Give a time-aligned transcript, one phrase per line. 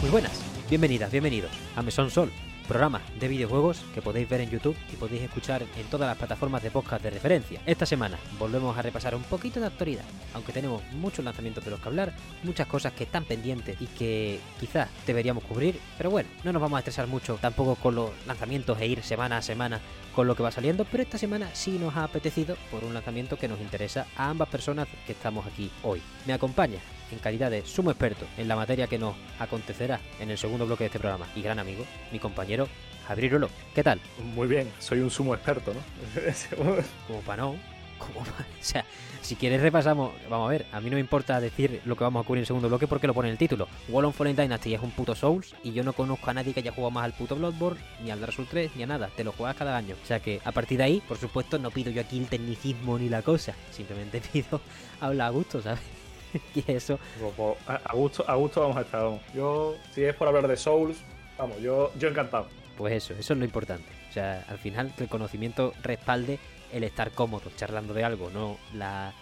[0.00, 0.32] Muy buenas,
[0.68, 2.30] bienvenidas, bienvenidos a Mesón Sol,
[2.64, 6.62] programa de videojuegos que podéis ver en YouTube y podéis escuchar en todas las plataformas
[6.62, 7.60] de podcast de referencia.
[7.66, 10.04] Esta semana volvemos a repasar un poquito de actualidad,
[10.34, 14.40] aunque tenemos muchos lanzamientos de los que hablar, muchas cosas que están pendientes y que
[14.58, 18.80] quizás deberíamos cubrir, pero bueno, no nos vamos a estresar mucho tampoco con los lanzamientos
[18.80, 19.80] e ir semana a semana
[20.14, 23.38] con lo que va saliendo, pero esta semana sí nos ha apetecido por un lanzamiento
[23.38, 26.00] que nos interesa a ambas personas que estamos aquí hoy.
[26.26, 26.78] Me acompaña
[27.10, 30.84] en calidad de sumo experto en la materia que nos acontecerá en el segundo bloque
[30.84, 32.68] de este programa y gran amigo, mi compañero
[33.06, 33.50] Javier Rolo.
[33.74, 34.00] ¿Qué tal?
[34.34, 35.80] Muy bien, soy un sumo experto, ¿no?
[37.06, 37.73] Como para no.
[37.98, 38.84] Como pa- O sea,
[39.22, 42.22] si quieres repasamos, vamos a ver, a mí no me importa decir lo que vamos
[42.22, 43.68] a cubrir en el segundo bloque porque lo pone en el título.
[43.88, 46.60] Wall of Fallen Dynasty es un puto Souls y yo no conozco a nadie que
[46.60, 49.08] haya jugado más al puto Bloodborne, ni al Dark Souls 3, ni a nada.
[49.16, 49.96] Te lo juegas cada año.
[50.02, 52.98] O sea que a partir de ahí, por supuesto, no pido yo aquí el tecnicismo
[52.98, 53.54] ni la cosa.
[53.70, 54.60] Simplemente pido
[55.00, 55.80] hablar a gusto, ¿sabes?
[56.54, 59.02] y eso Pues, pues, a a gusto, a gusto vamos a estar.
[59.04, 59.20] vamos.
[59.34, 60.98] Yo, si es por hablar de Souls,
[61.38, 62.46] vamos, yo, yo encantado.
[62.76, 63.86] Pues eso, eso es lo importante.
[64.10, 66.38] O sea, al final que el conocimiento respalde
[66.74, 69.12] el estar cómodo charlando de algo, no la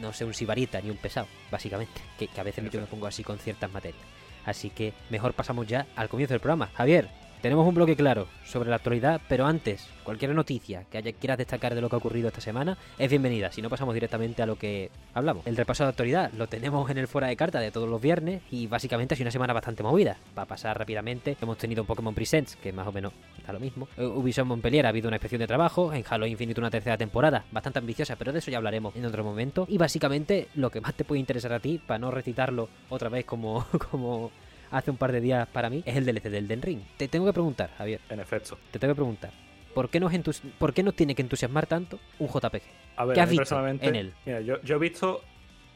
[0.00, 3.06] no sé un sibarita ni un pesado, básicamente, que, que a veces yo me pongo
[3.06, 4.00] así con ciertas materias.
[4.44, 6.70] Así que mejor pasamos ya al comienzo del programa.
[6.74, 7.08] Javier,
[7.40, 11.80] tenemos un bloque claro sobre la actualidad, pero antes, cualquier noticia que quieras destacar de
[11.80, 13.52] lo que ha ocurrido esta semana es bienvenida.
[13.52, 15.46] Si no, pasamos directamente a lo que hablamos.
[15.46, 18.42] El repaso de actualidad lo tenemos en el fuera de carta de todos los viernes
[18.50, 20.16] y básicamente ha sido una semana bastante movida.
[20.36, 21.36] Va a pasar rápidamente.
[21.40, 23.12] Hemos tenido un Pokémon Presents, que más o menos
[23.46, 23.88] da lo mismo.
[23.96, 25.92] Eh, Ubisoft Montpellier ha habido una inspección de trabajo.
[25.92, 29.24] En Halo Infinite una tercera temporada, bastante ambiciosa, pero de eso ya hablaremos en otro
[29.24, 29.66] momento.
[29.68, 33.24] Y básicamente lo que más te puede interesar a ti, para no recitarlo otra vez
[33.24, 34.30] como, como
[34.70, 36.80] hace un par de días para mí, es el DLC del Den Ring.
[36.96, 38.58] Te tengo que preguntar, Javier, En efecto.
[38.70, 39.30] te tengo que preguntar.
[39.74, 42.62] ¿Por qué nos, entus- ¿Por qué nos tiene que entusiasmar tanto un JPG?
[42.96, 44.12] A ver, ¿Qué has visto en él?
[44.26, 45.22] Mira, yo, yo he visto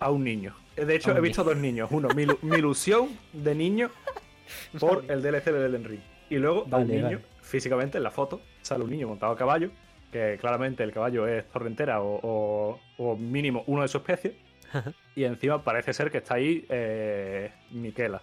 [0.01, 0.55] a un niño.
[0.77, 1.89] De hecho, he visto dos niños.
[1.93, 3.91] Uno, mi, ilu- mi ilusión de niño
[4.81, 6.01] por el DLC de Elden Ring.
[6.31, 7.21] Y luego a un niño, vale.
[7.43, 9.71] físicamente en la foto, sale un niño montado a caballo,
[10.11, 14.37] que claramente el caballo es torrentera o, o- o mínimo uno de su especie.
[15.15, 18.23] y encima parece ser que está ahí eh, Miquela.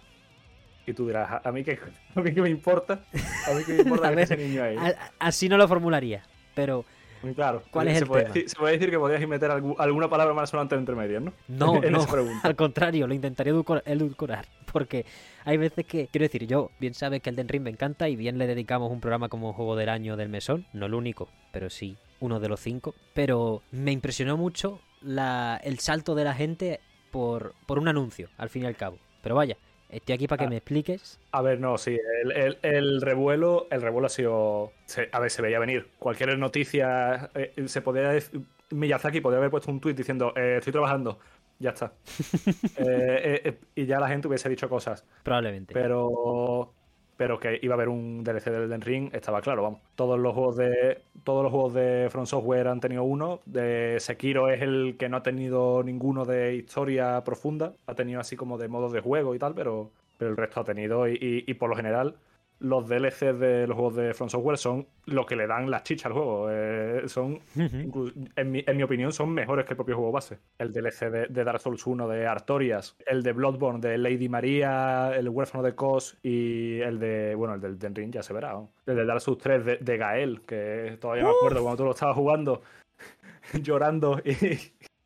[0.90, 1.78] Y tú dirás, ¿a mí qué,
[2.14, 3.04] a mí qué me importa?
[3.48, 4.76] ¿A mí qué me importa ver, ese niño ahí?
[4.76, 6.22] A- Así no lo formularía,
[6.54, 6.84] pero
[7.22, 7.62] Muy claro.
[7.70, 8.34] ¿cuál es se el puede tema?
[8.34, 11.32] Decir, se puede decir que podrías meter algu- alguna palabra más sonante entre medias, ¿no?
[11.48, 12.04] no, en no.
[12.42, 14.46] Al contrario, lo intentaría edulcor- edulcorar.
[14.72, 15.04] Porque
[15.44, 18.14] hay veces que, quiero decir, yo bien sabes que el Den Ring me encanta y
[18.16, 20.66] bien le dedicamos un programa como Juego del Año del Mesón.
[20.72, 22.94] No el único, pero sí uno de los cinco.
[23.14, 26.78] Pero me impresionó mucho la, el salto de la gente
[27.10, 28.98] por, por un anuncio, al fin y al cabo.
[29.22, 29.56] Pero vaya,
[29.92, 30.50] estoy aquí para que Ah.
[30.50, 31.18] me expliques.
[31.32, 34.72] A ver, no, sí, el, el- el revuelo, el revuelo ha sido.
[35.12, 35.88] a ver, se veía venir.
[35.98, 40.72] Cualquier noticia eh, se podía dec- Miyazaki podría haber puesto un tuit diciendo eh, estoy
[40.72, 41.18] trabajando.
[41.58, 41.92] Ya está.
[42.78, 45.04] Eh, eh, y ya la gente hubiese dicho cosas.
[45.22, 45.74] Probablemente.
[45.74, 46.72] Pero.
[47.20, 49.80] Pero que iba a haber un DLC del Elden Ring, estaba claro, vamos.
[49.94, 51.02] Todos los juegos de.
[51.24, 53.40] Todos los juegos de From Software han tenido uno.
[53.44, 57.74] De Sekiro es el que no ha tenido ninguno de historia profunda.
[57.86, 59.90] Ha tenido así como de modos de juego y tal, pero.
[60.16, 61.06] Pero el resto ha tenido.
[61.08, 62.14] Y, y- y por lo general,
[62.60, 66.08] los DLCs de los juegos de From Software son lo que le dan la chicha
[66.08, 66.48] al juego.
[66.50, 70.38] Eh, son en, mi, en mi opinión, son mejores que el propio juego base.
[70.58, 75.12] El DLC de, de Dark Souls 1 de Artorias, el de Bloodborne de Lady María,
[75.16, 77.34] el huérfano de Cos y el de.
[77.34, 78.52] Bueno, el del Den Ring ya se verá.
[78.52, 78.70] ¿no?
[78.86, 81.90] El de Dark Souls 3 de, de Gael, que todavía me acuerdo cuando tú lo
[81.92, 82.62] estabas jugando,
[83.62, 84.58] llorando y,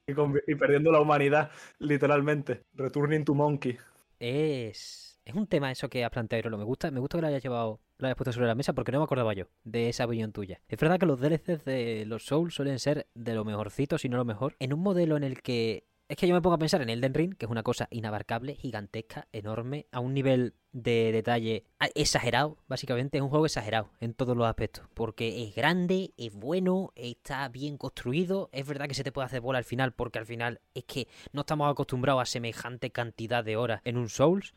[0.06, 2.62] y con- y perdiendo la humanidad, literalmente.
[2.75, 3.76] Returning to Monkey.
[4.20, 6.58] Es, es un tema eso que has planteado, Irolo.
[6.58, 8.92] Me gusta, me gusta que lo hayas llevado, lo hayas puesto sobre la mesa porque
[8.92, 10.60] no me acordaba yo de esa opinión tuya.
[10.68, 14.16] Es verdad que los DLCs de los Souls suelen ser de lo mejorcito, si no
[14.16, 16.82] lo mejor, en un modelo en el que es que yo me pongo a pensar
[16.82, 21.64] en Elden Ring, que es una cosa inabarcable, gigantesca, enorme, a un nivel de detalle
[21.94, 26.93] exagerado, básicamente es un juego exagerado en todos los aspectos, porque es grande, es bueno,
[26.94, 30.26] está bien construido, es verdad que se te puede hacer bola al final, porque al
[30.26, 34.52] final es que no estamos acostumbrados a semejante cantidad de horas en un Souls.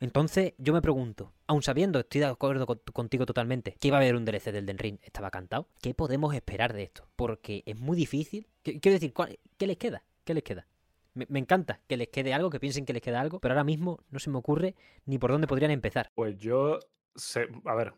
[0.00, 4.00] Entonces, yo me pregunto, aun sabiendo, estoy de acuerdo con- contigo totalmente, que iba a
[4.00, 5.68] haber un DLC del Den Ring, estaba cantado.
[5.82, 7.08] ¿Qué podemos esperar de esto?
[7.16, 8.46] Porque es muy difícil.
[8.64, 10.04] Qu- Quiero decir, ¿cuál- ¿qué les queda?
[10.24, 10.66] ¿Qué les queda?
[11.14, 13.98] Me, encanta que les quede algo, que piensen que les queda algo, pero ahora mismo
[14.10, 16.10] no se me ocurre ni por dónde podrían empezar.
[16.14, 16.78] Pues yo
[17.16, 17.94] sé, a ver,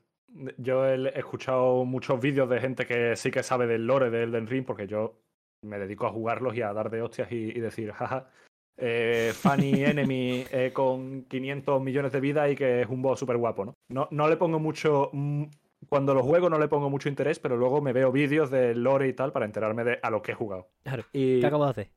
[0.57, 4.47] yo he escuchado muchos vídeos de gente que sí que sabe del lore de Elden
[4.47, 5.21] Ring, porque yo
[5.63, 8.31] me dedico a jugarlos y a dar de hostias y, y decir, jaja,
[8.81, 13.37] eh, funny enemy eh, con 500 millones de vida y que es un boss súper
[13.37, 13.75] guapo, ¿no?
[13.89, 14.09] ¿no?
[14.11, 15.11] No le pongo mucho...
[15.13, 15.45] mm,
[15.89, 19.09] Cuando lo juego no le pongo mucho interés, pero luego me veo vídeos de lore
[19.09, 20.69] y tal para enterarme de a lo que he jugado.
[20.83, 21.05] Claro.
[21.13, 21.91] Y, ¿Qué acabo de hacer?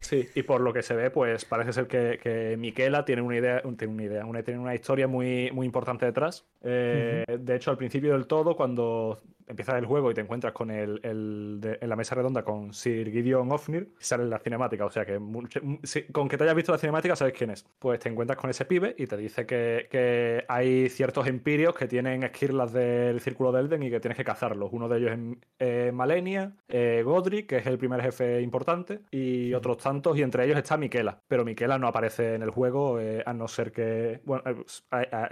[0.00, 3.36] sí, y por lo que se ve, pues parece ser que, que Miquela tiene una
[3.36, 6.46] idea, tiene una idea, una, tiene una historia muy, muy importante detrás.
[6.62, 10.70] Eh, De hecho, al principio del todo, cuando empiezas el juego y te encuentras con
[10.70, 14.84] el, el de- en la mesa redonda con Sir Gideon Ofnir, sale la cinemática.
[14.86, 17.64] O sea que mucho- si- con que te hayas visto la cinemática sabes quién es.
[17.78, 21.86] Pues te encuentras con ese pibe y te dice que, que hay ciertos empirios que
[21.86, 24.70] tienen esquirlas del círculo de Elden y que tienes que cazarlos.
[24.72, 25.18] Uno de ellos es
[25.58, 30.44] eh, Malenia, eh, Godric, que es el primer jefe importante, y otros tantos, y entre
[30.44, 31.18] ellos está Miquela.
[31.28, 34.20] Pero Miquela no aparece en el juego, eh, a no ser que.
[34.24, 34.64] Bueno, eh,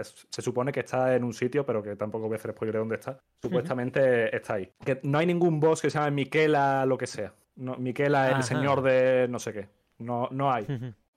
[0.02, 2.78] se supone que está en un sitio, pero que tampoco voy a hacer spoiler de
[2.78, 3.18] dónde está.
[3.42, 4.01] Supuestamente
[4.32, 4.72] está ahí.
[4.84, 7.32] Que no hay ningún boss que se llame Miquela, lo que sea.
[7.56, 8.42] No, Miquela, el Ajá.
[8.42, 9.68] señor de no sé qué.
[9.98, 10.66] No, no hay.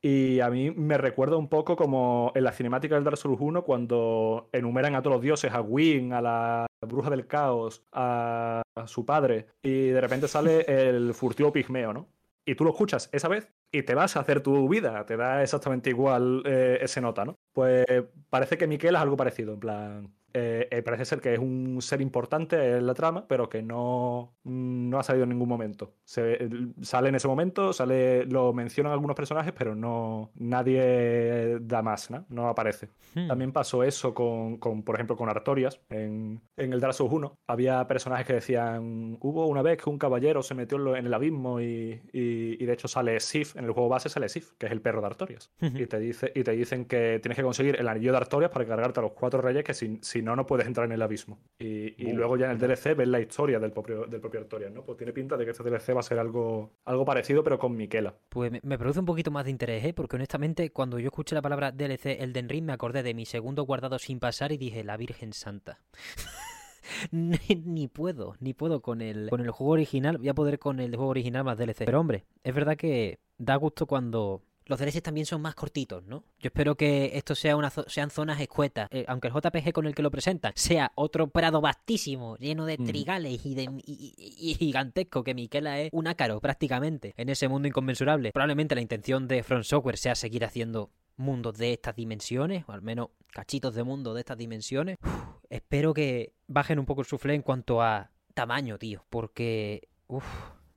[0.02, 3.64] Y a mí me recuerda un poco como en la cinemática del Dark Souls 1
[3.64, 9.04] cuando enumeran a todos los dioses, a Wynn, a la bruja del caos, a su
[9.04, 12.08] padre, y de repente sale el furtivo pigmeo, ¿no?
[12.46, 15.42] Y tú lo escuchas esa vez y te vas a hacer tu vida, te da
[15.42, 17.40] exactamente igual eh, ese nota, ¿no?
[17.52, 17.86] Pues
[18.30, 21.82] parece que Miquel es algo parecido, en plan, eh, eh, parece ser que es un
[21.82, 25.94] ser importante en la trama, pero que no, no ha salido en ningún momento.
[26.04, 26.50] Se,
[26.82, 32.26] sale en ese momento, sale, lo mencionan algunos personajes, pero no nadie da más, ¿no?
[32.30, 32.90] No aparece.
[33.14, 33.28] Hmm.
[33.28, 37.38] También pasó eso con, con, por ejemplo, con Artorias en, en el Dark Souls 1.
[37.48, 41.62] Había personajes que decían, hubo una vez que un caballero se metió en, el abismo
[41.62, 44.72] y, y- y de hecho sale Sif, en el juego base sale Sif, que es
[44.72, 45.52] el perro de Artorias.
[45.62, 48.66] y, te dice, y te dicen que tienes que conseguir el anillo de Artorias para
[48.66, 51.40] cargarte a los cuatro reyes, que si, si no, no puedes entrar en el abismo.
[51.60, 52.16] Y, y Uh.
[52.18, 54.84] luego ya en el DLC ves la historia del propio, del propio Artorias, ¿no?
[54.84, 57.78] Pues tiene pinta de que este DLC va a ser algo, algo parecido, pero con
[57.78, 58.16] Miquela.
[58.30, 59.94] Pues me, me produce un poquito más de interés, ¿eh?
[59.94, 63.64] Porque honestamente, cuando yo escuché la palabra DLC Elden Ring, me acordé de mi segundo
[63.64, 65.80] guardado sin pasar y dije, la Virgen Santa.
[67.12, 70.18] ni, ni puedo, ni puedo con el, con el juego original.
[70.18, 71.86] Voy a poder con el juego original más DLC.
[71.86, 76.24] Pero hombre, es verdad que da gusto cuando los DLCs también son más cortitos, ¿no?
[76.40, 78.88] Yo espero que esto sea una zo- sean zonas escuetas.
[78.92, 82.74] Eh, aunque el JPG con el que lo presentan sea otro prado vastísimo, lleno de
[82.76, 82.86] Ujú.
[82.86, 87.48] trigales y, de, y, y- y gigantesco, que Miquela es un ácaro prácticamente en ese
[87.48, 88.32] mundo inconmensurable.
[88.32, 92.82] Probablemente la intención de Front Software sea seguir haciendo mundos de estas dimensiones, o al
[92.82, 94.98] menos cachitos de mundo de estas dimensiones.
[95.04, 95.14] Uf,
[95.50, 99.88] espero que bajen un poco el suflé en cuanto a tamaño, tío, porque...
[100.08, 100.26] Uf,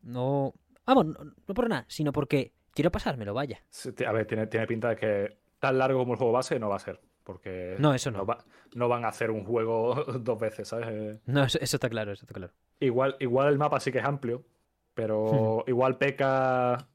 [0.03, 0.55] no...
[0.87, 3.61] Vamos, no, no por nada, sino porque quiero pasármelo, vaya.
[4.07, 6.77] A ver, tiene, tiene pinta de que tan largo como el juego base no va
[6.77, 7.01] a ser.
[7.25, 8.25] Porque No, eso no.
[8.25, 8.45] va-
[8.77, 10.87] no van a hacer un juego dos veces, ¿sabes?
[10.89, 12.53] Eh, No, eso, eso está claro, eso está claro.
[12.79, 14.45] Igual, igual el mapa sí que es amplio,
[14.95, 16.87] pero igual peca.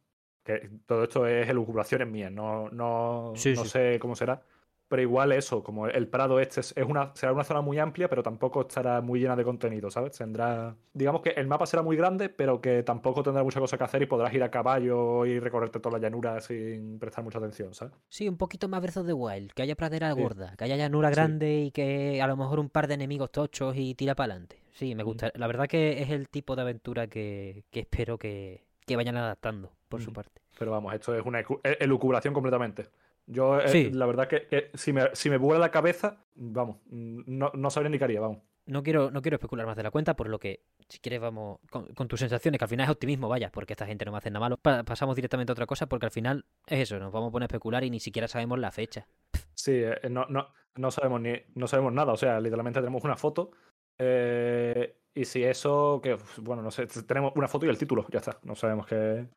[0.44, 3.70] Que todo esto es elucubraciones mías, no, no, Sí, no sí.
[3.70, 4.42] sé cómo será.
[4.90, 8.22] Pero igual eso, como el Prado este es una, será una zona muy amplia, pero
[8.22, 10.16] tampoco estará muy llena de contenido, ¿sabes?
[10.18, 10.76] Tendrá.
[10.94, 14.02] Digamos que el mapa será muy grande, pero que tampoco tendrá mucha cosa que hacer
[14.04, 17.94] y podrás ir a caballo y recorrerte toda la llanura sin prestar mucha atención, ¿sabes?
[18.10, 20.22] Sí, un poquito más of the Wild, que haya pradera Sí.
[20.22, 21.16] gorda, que haya llanura Sí.
[21.16, 24.58] grande y que a lo mejor un par de enemigos tochos y tira para adelante.
[24.74, 25.12] Sí, me Ujú.
[25.14, 25.32] gusta.
[25.36, 29.72] La verdad que es el tipo de aventura que, que espero que, que vayan adaptando,
[29.90, 30.16] por su Ujú.
[30.16, 30.42] parte.
[30.60, 31.46] Pero vamos, esto es una e-
[31.80, 32.90] elucubración completamente.
[33.26, 33.90] Yo, eh, Sí.
[33.92, 37.70] la verdad que, que si, me, si me vuela la cabeza, vamos, mm, no, no
[37.70, 38.40] sabría ni qué haría, vamos.
[38.66, 41.60] No quiero, no quiero especular más de la cuenta, por lo que, si quieres, vamos
[41.70, 44.18] con, con tus sensaciones, que al final es optimismo, vaya, porque esta gente no me
[44.20, 44.58] hace nada malo.
[44.58, 47.44] Pa- pasamos directamente a otra cosa, porque al final es eso, nos vamos a poner
[47.46, 49.06] a especular y ni siquiera sabemos la fecha.
[49.54, 53.18] Sí, eh, no, no, no sabemos ni, no sabemos nada, o sea, literalmente tenemos una
[53.18, 53.52] foto.
[54.00, 58.20] eh, y si eso, que bueno, no sé, tenemos una foto y el título, ya
[58.20, 58.40] está.
[58.44, 58.88] No sabemos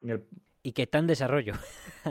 [0.00, 0.26] ni el-
[0.62, 1.52] Y que está en desarrollo,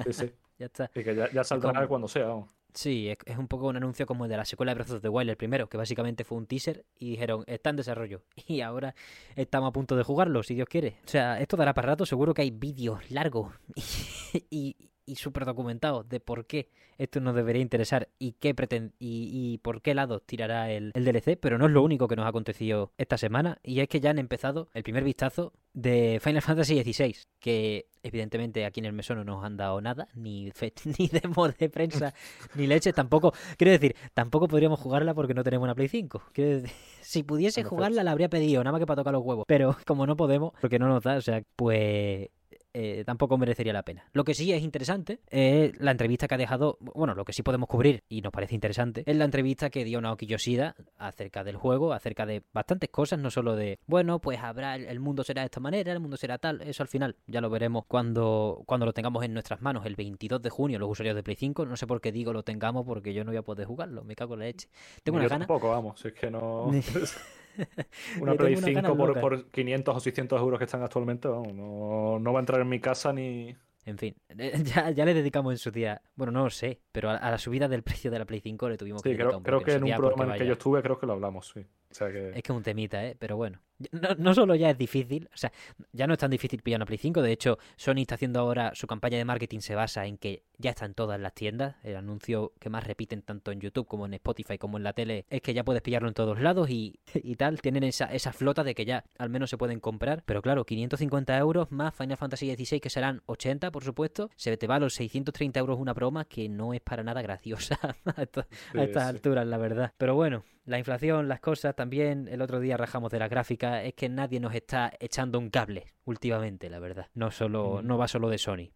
[0.05, 0.89] sí, sí, ya está.
[0.95, 2.49] y que ya, ya saldrá como- cuando sea, vamos.
[2.73, 5.01] Sí, es, es un poco un anuncio como el de la secuela de Breath of
[5.01, 8.21] the Wild, el primero, que básicamente fue un teaser y dijeron, está en desarrollo.
[8.47, 8.95] Y ahora
[9.37, 10.97] estamos a punto de jugarlo, si Dios quiere.
[11.05, 13.53] O sea, esto dará para rato, seguro que hay vídeos largos
[14.49, 19.29] y, y súper documentados de por qué esto nos debería interesar y qué preten- y,
[19.31, 22.25] y por qué lado tirará el, el DLC, pero no es lo único que nos
[22.25, 26.41] ha acontecido esta semana, y es que ya han empezado el primer vistazo de Final
[26.41, 30.51] Fantasy XVI, que evidentemente aquí en el mesón no nos han dado nada, ni,
[30.99, 32.13] ni demo de prensa,
[32.55, 36.21] ni leche, tampoco, quiero decir, tampoco podríamos jugarla porque no tenemos una Play 5.
[36.31, 36.71] Quiero decir,
[37.01, 37.75] si pudiese efecto.
[37.75, 40.53] jugarla la habría pedido, nada más que para tocar los huevos, pero como no podemos,
[40.61, 42.29] porque no nos da, o sea, pues
[42.77, 44.03] eh, tampoco merecería la pena.
[44.11, 47.41] Lo que sí es interesante es la entrevista que ha dejado, bueno, lo que sí
[47.41, 51.55] podemos cubrir y nos parece interesante es la entrevista que dio Naoki Yoshida acerca del
[51.55, 55.45] juego, acerca de bastantes cosas, no solo de, bueno, pues habrá, el mundo será de
[55.45, 58.91] esta manera, el mundo será tal, eso al final ya lo veremos cuando, cuando lo
[58.91, 61.87] tengamos en nuestras manos, el 22 de junio, los usuarios de Play 5, no sé
[61.87, 64.41] por qué digo lo tengamos porque yo no voy a poder jugarlo, me cago en
[64.41, 64.67] la leche.
[65.01, 65.47] Tengo una Yo gana.
[65.47, 66.69] tampoco, vamos, es que no...
[68.21, 71.27] Una Play tengo unas 5 ganas por, por 500 o 600 euros que están actualmente,
[71.27, 73.55] vamos, no, no va a entrar en mi casa ni...
[73.85, 77.09] En fin, eh, ya, ya le dedicamos en su día, bueno, no lo sé, pero
[77.11, 79.27] a, a la subida del precio de la Play 5 le tuvimos que Sí, dedicar
[79.27, 81.13] creo, un creo que en un programa en el que yo estuve creo que lo
[81.13, 81.65] hablamos, sí.
[81.91, 82.29] O sea que...
[82.29, 83.15] Es que es un temita, ¿eh?
[83.17, 83.61] Pero bueno.
[83.91, 85.51] No, no solo ya es difícil, o sea,
[85.91, 87.21] ya no es tan difícil pillar una Play 5.
[87.21, 90.69] De hecho, Sony está haciendo ahora su campaña de marketing se basa en que ya
[90.69, 91.75] están todas las tiendas.
[91.83, 95.25] El anuncio que más repiten tanto en YouTube como en Spotify como en la tele
[95.29, 97.61] es que ya puedes pillarlo en todos lados y, y tal.
[97.61, 100.23] Tienen esa, esa flota de que ya al menos se pueden comprar.
[100.25, 104.29] Pero claro, 550 euros más Final Fantasy XVI que serán 80, por supuesto.
[104.37, 107.77] Se te va a los 630 euros una broma que no es para nada graciosa
[108.05, 109.09] a, esta- Sí, a estas sí.
[109.09, 109.91] alturas, la verdad.
[109.97, 113.93] Pero bueno, la inflación, las cosas, también el otro día rajamos de la gráfica, es
[113.93, 117.07] que nadie nos está echando un cable últimamente, la verdad.
[117.13, 117.87] No solo, Mm.
[117.87, 118.71] no va solo de Sony.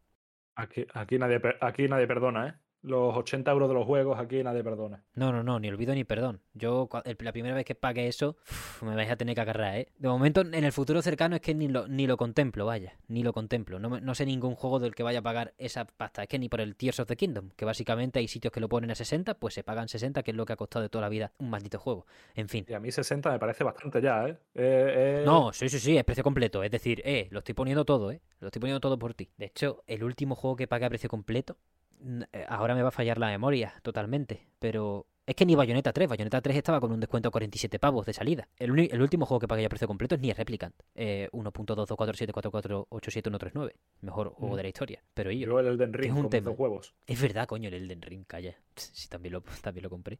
[0.55, 2.53] Aquí, aquí, nadie, aquí nadie perdona, ¿eh?
[2.81, 5.03] Los 80 euros de los juegos, aquí nadie perdona.
[5.15, 6.41] No, no, no, ni olvido ni perdón.
[6.53, 6.87] Yo,
[7.19, 9.89] la primera vez que pague eso, uf, me vais a tener que agarrar, ¿eh?
[9.97, 13.21] De momento, en el futuro cercano es que ni lo, ni lo contemplo, vaya, ni
[13.21, 13.79] lo contemplo.
[13.79, 16.23] No, no sé ningún juego del que vaya a pagar esa pasta.
[16.23, 18.69] Es que ni por el Tears of the Kingdom, que básicamente hay sitios que lo
[18.69, 21.01] ponen a 60, pues se pagan 60, que es lo que ha costado de toda
[21.01, 22.05] la vida un maldito juego.
[22.33, 22.65] En fin.
[22.67, 24.37] Y a mí 60 me parece bastante ya, ¿eh?
[24.55, 26.63] Eh, eh, No, sí, sí, sí, es precio completo.
[26.63, 28.21] Es decir, eh, lo estoy poniendo todo, eh.
[28.39, 29.29] Lo estoy poniendo todo por ti.
[29.37, 31.57] De hecho, el último juego que pagué a precio completo,
[32.47, 34.47] ahora me va a fallar la memoria totalmente.
[34.59, 36.07] Pero es que ni Bayonetta 3.
[36.09, 38.47] Bayonetta 3 estaba con un descuento de 47 pavos de salida.
[38.57, 40.75] El, uni- el último juego que pagué a precio completo es ni Replicant.
[40.95, 43.73] Eh, 1.22474487139.
[44.01, 44.57] Mejor juego Mm.
[44.57, 45.03] de la historia.
[45.13, 46.51] Pero yo, el Elden Ring es un tema.
[46.51, 46.93] huevos.
[47.05, 48.55] es verdad, coño, el Elden Ring, calla.
[48.75, 50.19] Sí, también lo, también lo compré.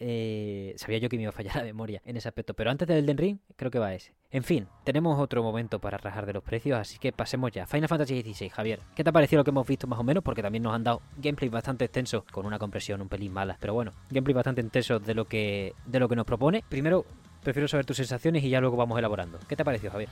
[0.00, 2.54] Eh, sabía yo que me iba a fallar la memoria en ese aspecto.
[2.54, 4.12] Pero antes del Elden Ring, creo que va ese.
[4.30, 7.66] En fin, tenemos otro momento para rajar de los precios, así que pasemos ya.
[7.66, 8.80] Final Fantasy XVI, Javier.
[8.96, 10.24] ¿Qué te ha parecido lo que hemos visto más o menos?
[10.24, 13.56] Porque también nos han dado gameplay bastante extenso, con una compresión un pelín mala.
[13.60, 16.64] Pero bueno, gameplay bastante intenso de lo que, de lo que nos propone.
[16.68, 17.04] Primero,
[17.42, 19.38] prefiero saber tus sensaciones y ya luego vamos elaborando.
[19.48, 20.08] ¿Qué te ha parecido, Javier?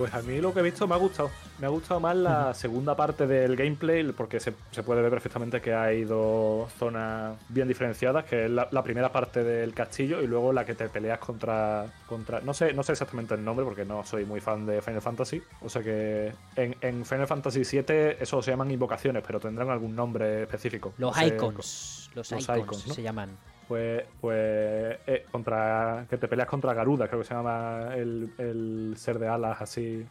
[0.00, 1.30] Pues a mí lo que he visto me ha gustado.
[1.58, 5.60] Me ha gustado más la segunda parte del gameplay porque se, se puede ver perfectamente
[5.60, 10.26] que hay dos zonas bien diferenciadas, que es la, la primera parte del castillo y
[10.26, 11.84] luego la que te peleas contra...
[12.06, 15.02] contra no, sé, no sé exactamente el nombre porque no soy muy fan de Final
[15.02, 15.42] Fantasy.
[15.60, 19.94] O sea que en, en Final Fantasy VII eso se llaman invocaciones, pero tendrán algún
[19.94, 20.94] nombre específico.
[20.96, 22.10] Los No sé, icons.
[22.14, 22.94] Los, los icons, icons, ¿no?
[22.94, 23.36] se llaman.
[23.70, 28.94] Pues, pues eh, contra que te peleas contra Garuda, creo que se llama el, el
[28.96, 30.04] ser de alas así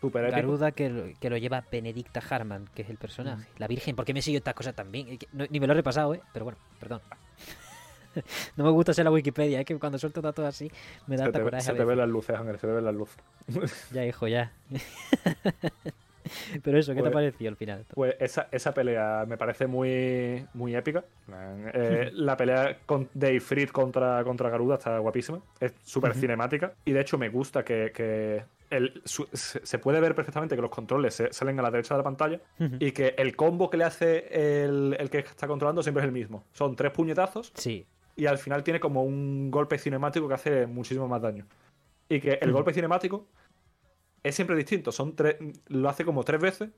[0.00, 0.36] épico.
[0.36, 3.48] Garuda que lo, que lo lleva Benedicta Harman, que es el personaje.
[3.58, 5.18] La Virgen, ¿por qué me sigo estas cosas también?
[5.32, 6.20] No- ni me lo he repasado, ¿eh?
[6.32, 7.00] Pero bueno, perdón.
[8.56, 10.70] no me gusta ser la Wikipedia, es que cuando suelto datos así
[11.08, 11.64] me da Se te, coraje.
[11.64, 13.16] se te ven las luces, Ángel, se te ven las luces.
[13.92, 14.52] Ya, hijo, ya.
[16.62, 17.84] Pero eso, ¿qué te Pues- ha parecido al final?
[17.94, 21.04] Pues esa, esa pelea me parece muy, muy épica.
[21.74, 25.40] Eh, la pelea con, de Ifrit contra, contra Garuda está guapísima.
[25.60, 26.72] Es súper cinemática.
[26.84, 30.70] Y de hecho me gusta que, que el- su- se, puede ver perfectamente que los
[30.70, 32.40] controles se- salen a la derecha de la pantalla
[32.80, 36.12] y que el combo que le hace el, el que está controlando siempre es el
[36.12, 36.44] mismo.
[36.52, 41.06] Son tres puñetazos Sí, y al final tiene como un golpe cinemático que hace muchísimo
[41.06, 41.46] más daño.
[42.08, 43.26] Y que el golpe cinemático
[44.28, 44.92] es siempre distinto.
[44.92, 45.36] Son tres,
[45.68, 46.70] lo hace como tres veces.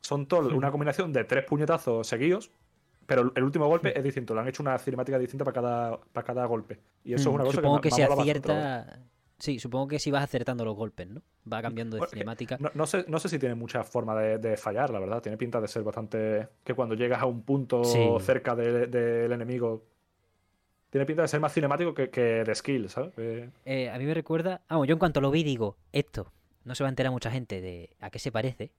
[0.00, 2.50] Son todo una combinación de tres puñetazos seguidos.
[3.06, 4.34] Pero el último golpe es distinto.
[4.34, 6.78] Le han hecho una cinemática distinta para cada, para cada golpe.
[7.04, 9.00] Y eso es Mm, una cosa supongo que, que, se acierta.
[9.38, 11.22] Sí, supongo que si vas acertando los golpes, ¿no?
[11.50, 12.56] Va cambiando de Bueno, cinemática.
[12.60, 15.20] No, no sé, no sé si tiene mucha forma de, de fallar, la verdad.
[15.22, 16.46] Tiene pinta de ser bastante.
[16.62, 18.06] Que cuando llegas a un punto Sí.
[18.20, 19.82] cerca de- del enemigo.
[20.90, 23.14] Tiene pinta de ser más cinemático que, que de skill, ¿sabes?
[23.14, 24.60] Que- Eh, a mí me recuerda.
[24.68, 26.32] Vamos, yo en cuanto lo vi digo, esto
[26.64, 28.72] no se va a enterar mucha gente de a qué se parece,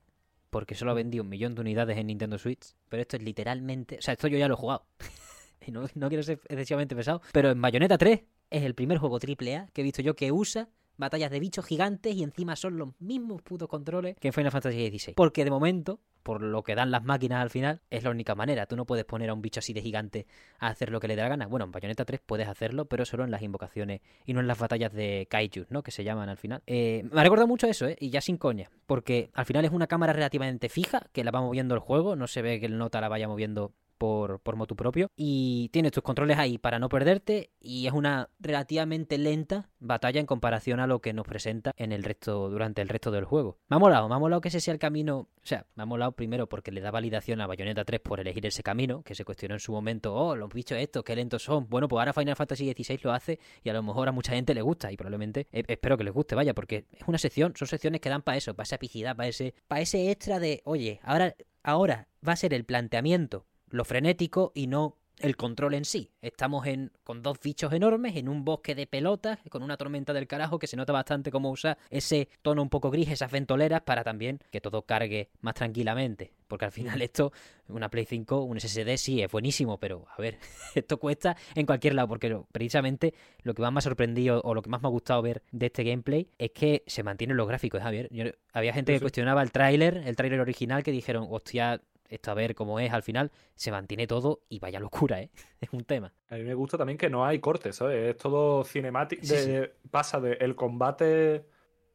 [0.49, 3.97] porque solo ha vendido un millón de unidades en Nintendo Switch, pero esto es literalmente.
[3.97, 4.85] O sea, esto yo ya lo he jugado.
[5.65, 9.17] y no, no quiero ser excesivamente pesado, pero en Bayonetta 3 es el primer juego
[9.17, 12.89] AAA que he visto yo que usa batallas de bichos gigantes y encima son los
[12.99, 15.13] mismos putos controles que en Final Fantasy XVI.
[15.13, 18.65] Porque de momento por lo que dan las máquinas al final, es la única manera.
[18.65, 20.27] Tú no puedes poner a un bicho así de gigante
[20.59, 21.47] a hacer lo que le dé la gana.
[21.47, 24.59] Bueno, en Bayonetta 3 puedes hacerlo, pero solo en las invocaciones y no en las
[24.59, 25.83] batallas de Kaiju, ¿no?
[25.83, 26.61] Que se llaman al final.
[26.67, 27.97] Eh, me ha recordado mucho eso, ¿eh?
[27.99, 28.69] Y ya sin coña.
[28.85, 32.15] Porque al final es una cámara relativamente fija que la va moviendo el juego.
[32.15, 35.11] No se ve que el nota la vaya moviendo por, por motu propio.
[35.15, 37.51] Y tienes tus controles ahí para no perderte.
[37.59, 42.03] Y es una relativamente lenta batalla en comparación a lo que nos presenta en el
[42.03, 43.59] resto, durante el resto del juego.
[43.69, 45.17] Me ha molado, me ha molado que ese sea el camino.
[45.19, 48.43] O sea, me ha molado primero porque le da validación a Bayonetta 3 por elegir
[48.47, 51.69] ese camino, que se cuestionó en su momento, oh, los bichos estos, qué lentos son.
[51.69, 54.55] Bueno, pues ahora Final Fantasy XVI lo hace y a lo mejor a mucha gente
[54.55, 57.67] le gusta y probablemente eh, espero que les guste, vaya, porque es una sección, son
[57.67, 60.99] secciones que dan para eso, para esa epicidad, para ese, para ese extra de, oye,
[61.03, 66.11] ahora, ahora va a ser el planteamiento lo frenético y no el control en sí.
[66.21, 70.27] Estamos en, con dos bichos enormes en un bosque de pelotas, con una tormenta del
[70.27, 74.03] carajo que se nota bastante cómo usa ese tono un poco gris, esas ventoleras, para
[74.03, 76.33] también que todo cargue más tranquilamente.
[76.47, 77.31] Porque al final esto,
[77.69, 80.37] una Play 5, un SSD sí es buenísimo, pero a ver,
[80.75, 83.13] esto cuesta en cualquier lado, porque precisamente
[83.43, 85.67] lo que más me ha sorprendido o lo que más me ha gustado ver de
[85.67, 88.09] este gameplay es que se mantienen los gráficos, Javier.
[88.53, 92.53] había gente que cuestionaba el tráiler, el tráiler original, que dijeron, hostia, esto a ver
[92.53, 95.31] cómo es al final, se mantiene todo y vaya locura, ¿eh?
[95.61, 96.13] Es un tema.
[96.29, 98.09] A mí me gusta también que no hay cortes, ¿sabes?
[98.09, 99.21] Es todo cinemático.
[99.89, 101.45] Pasa de el combate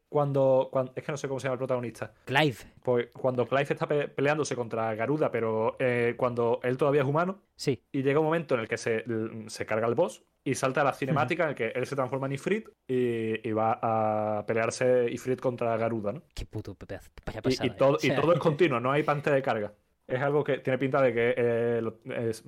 [0.09, 2.13] cuando, Es que no sé cómo se llama el protagonista.
[2.25, 2.57] Clive.
[2.81, 7.41] Pues cuando Clive está peleándose contra Garuda, pero eh, cuando él todavía es humano.
[7.55, 7.83] Sí.
[7.91, 9.03] Y llega un momento en el que se,
[9.47, 12.27] se carga el boss y salta a la cinemática en el que él se transforma
[12.27, 16.23] en Ifrit y, va a pelearse Ifrit contra Garuda, ¿no?
[16.33, 17.11] Qué puto pedazo.
[17.63, 19.73] y, todo, y todo es continuo, no hay pantalla de carga
[20.07, 21.81] es algo que tiene pinta de que eh,
[22.29, 22.43] es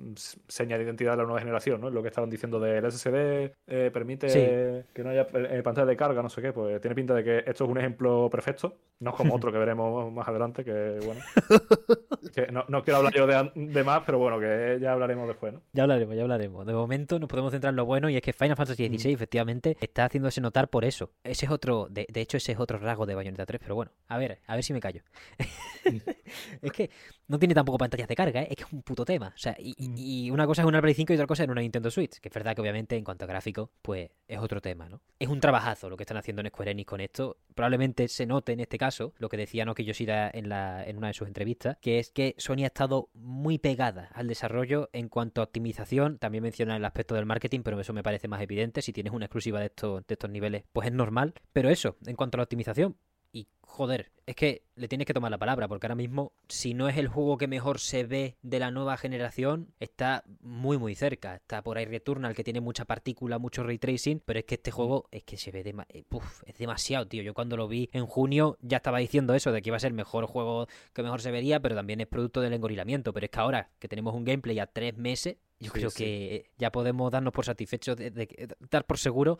[0.48, 1.90] seña de identidad de la nueva generación, ¿no?
[1.90, 6.22] Lo que estaban diciendo del SSD eh, permite que no haya eh, pantalla de carga,
[6.22, 9.34] no sé qué, pues tiene pinta de que esto es un ejemplo perfecto, no como
[9.34, 11.20] otro que veremos más adelante, que bueno.
[12.68, 15.62] no, quiero hablar yo de, más, pero bueno, que ya hablaremos después, ¿no?
[15.72, 16.66] Ya hablaremos, ya hablaremos.
[16.66, 19.76] De momento nos podemos centrar en lo bueno y es que Final Fantasy XVI efectivamente
[19.80, 21.12] está haciéndose notar por eso.
[21.24, 23.92] Ese es otro, de, de hecho ese es otro rasgo de Bayonetta 3, pero bueno,
[24.08, 25.02] a ver, a ver si me callo.
[26.62, 26.90] es que
[27.30, 28.48] no tiene tampoco pantallas de carga, ¿eh?
[28.50, 29.28] es que es un puto tema.
[29.28, 29.94] O sea, mm.
[29.96, 32.28] y, una cosa es una Play 5 y otra cosa es una Nintendo Switch, que
[32.28, 35.00] es verdad que obviamente en cuanto a gráfico, pues es otro tema, ¿no?
[35.20, 37.38] Es un trabajazo lo que están haciendo en Square Enix con esto.
[37.54, 41.06] Probablemente se note en este caso lo que decía Noki Yoshida en, la, en una
[41.06, 45.40] de sus entrevistas, que es que Sony ha estado muy pegada al desarrollo en cuanto
[45.40, 46.18] a optimización.
[46.18, 48.82] También menciona el aspecto del marketing, pero eso me parece más evidente.
[48.82, 51.34] Si tienes una exclusiva de estos, de estos niveles, pues es normal.
[51.52, 52.96] Pero eso, en cuanto a la optimización,
[53.32, 56.88] y joder, es que le tienes que tomar la palabra, porque ahora mismo, si no
[56.88, 61.36] es el juego que mejor se ve de la nueva generación, está muy muy cerca.
[61.36, 64.70] Está por ahí Returnal, que tiene mucha partícula, mucho ray tracing, pero es que este
[64.70, 66.04] juego es que se ve de eh,
[66.46, 67.22] es demasiado, tío.
[67.22, 69.88] Yo cuando lo vi en junio ya estaba diciendo eso, de que iba a ser
[69.88, 73.12] el mejor juego que mejor se vería, pero también es producto del engorilamiento.
[73.12, 76.72] Pero es que ahora que tenemos un gameplay a tres meses, yo creo que ya
[76.72, 79.38] podemos darnos por satisfechos de, dar por seguro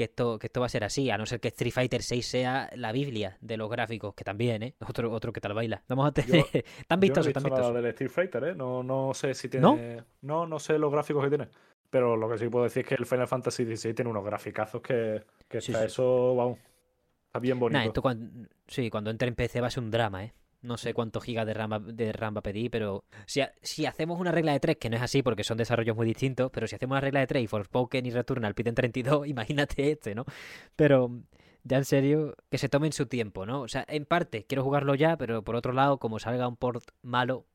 [0.00, 2.26] que esto, que esto va a ser así, a no ser que Street Fighter 6
[2.26, 4.74] sea la Biblia de los gráficos, que también, ¿eh?
[4.88, 5.82] Otro, otro que tal baila.
[5.88, 6.42] Vamos a tener.
[6.88, 7.70] tan vistoso, tan vistoso.
[7.74, 8.54] del Street Fighter, ¿eh?
[8.54, 10.02] No, no sé si tiene.
[10.22, 10.46] ¿No?
[10.46, 10.58] ¿No?
[10.58, 11.48] sé los gráficos que tiene.
[11.90, 14.80] Pero lo que sí puedo decir es que el Final Fantasy XVI tiene unos graficazos
[14.80, 16.58] que, que eso, vamos.
[17.26, 17.82] Está bien bonito.
[17.82, 20.32] esto cuando, sí, cuando entre en PC va a ser un drama, ¿eh?
[20.62, 24.20] No sé cuántos gigas de RAM, de RAM va a pedir, pero si, si, hacemos
[24.20, 26.74] una regla de 3, que no es así porque son desarrollos muy distintos, pero si
[26.74, 30.24] hacemos una regla de 3 y Forspoken y Returnal piden 32, imagínate este, ¿no?
[30.76, 31.10] Pero
[31.64, 33.62] ya en serio, que se tomen su tiempo, ¿no?
[33.62, 36.84] O sea, en parte quiero jugarlo ya, pero por otro lado, como salga un port
[37.02, 37.46] malo,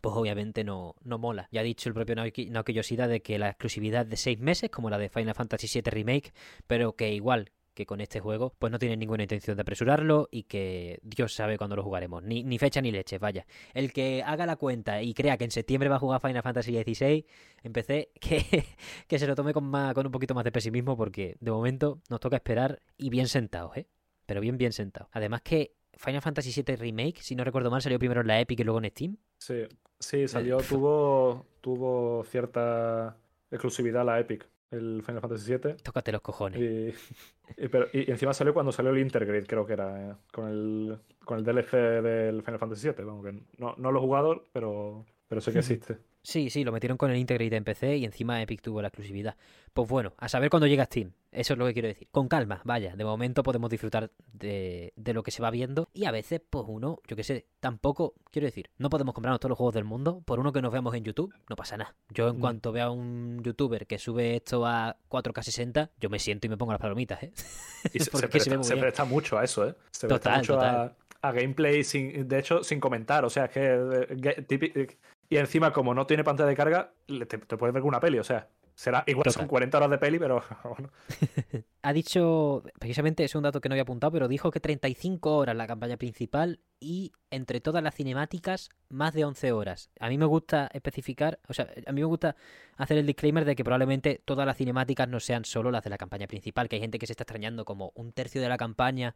[0.00, 1.48] pues obviamente no, no mola.
[1.52, 4.70] Ya ha dicho el propio Naoki, Naoki Yoshida de que la exclusividad de 6 meses,
[4.70, 6.32] como la de Final Fantasy VII Remake,
[6.66, 10.42] pero que igual que con este juego pues no tienen ninguna intención de apresurarlo y
[10.42, 12.24] que Dios sabe cuándo lo jugaremos.
[12.24, 13.46] Ni, ni fecha ni leche, vaya.
[13.72, 16.72] El que haga la cuenta y crea que en septiembre va a jugar Final Fantasy
[16.72, 17.24] XVI,
[17.62, 18.64] empecé que,
[19.06, 22.00] que se lo tome con, más, con un poquito más de pesimismo porque de momento
[22.10, 23.86] nos toca esperar y bien sentados, ¿eh?
[24.26, 25.08] Pero bien, bien sentados.
[25.12, 28.58] Además que Final Fantasy VII Remake, si no recuerdo mal, salió primero en la Epic
[28.58, 29.16] y luego en Steam.
[29.38, 29.68] Sí,
[30.00, 33.16] sí, salió, tuvo, tuvo cierta
[33.52, 35.74] exclusividad la Epic el Final Fantasy VII.
[35.82, 36.60] Tócate los cojones.
[36.60, 40.98] Y, pero, y, encima salió cuando salió el Intergrade, creo que era, eh, con, el,
[41.24, 43.04] con el DLC del Final Fantasy VII.
[43.04, 45.98] Vamos, que no, no lo he jugado, pero, pero sé que existe.
[46.28, 49.36] Sí, sí, lo metieron con el Integrate en PC y encima Epic tuvo la exclusividad.
[49.72, 51.12] Pues bueno, a saber cuándo llega Steam.
[51.32, 52.06] Eso es lo que quiero decir.
[52.10, 52.94] Con calma, vaya.
[52.96, 55.88] De momento podemos disfrutar de, de lo que se va viendo.
[55.94, 59.48] Y a veces, pues uno, yo qué sé, tampoco, quiero decir, no podemos comprarnos todos
[59.48, 60.20] los juegos del mundo.
[60.26, 61.96] Por uno que nos veamos en YouTube, no pasa nada.
[62.10, 62.40] Yo en mm.
[62.40, 66.58] cuanto vea a un youtuber que sube esto a 4K60, yo me siento y me
[66.58, 67.32] pongo las palomitas, ¿eh?
[67.94, 68.04] Y se,
[68.60, 69.74] se, presta, mucho a eso, ¿eh?
[69.92, 73.24] Se presta mucho A, a gameplay sin, de hecho, sin comentar.
[73.24, 77.38] O sea, es que eh, típi- y encima, como no tiene pantalla de carga, te,
[77.38, 78.18] te puedes ver una peli.
[78.18, 79.40] O sea, será igual Total.
[79.40, 80.90] son 40 horas de peli, pero bueno.
[81.82, 85.56] Ha dicho, precisamente es un dato que no había apuntado, pero dijo que 35 horas
[85.56, 89.90] la campaña principal y entre todas las cinemáticas más de 11 horas.
[89.98, 92.36] A mí me gusta especificar, o sea, a mí me gusta
[92.76, 95.98] hacer el disclaimer de que probablemente todas las cinemáticas no sean solo las de la
[95.98, 99.14] campaña principal, que hay gente que se está extrañando como un tercio de la campaña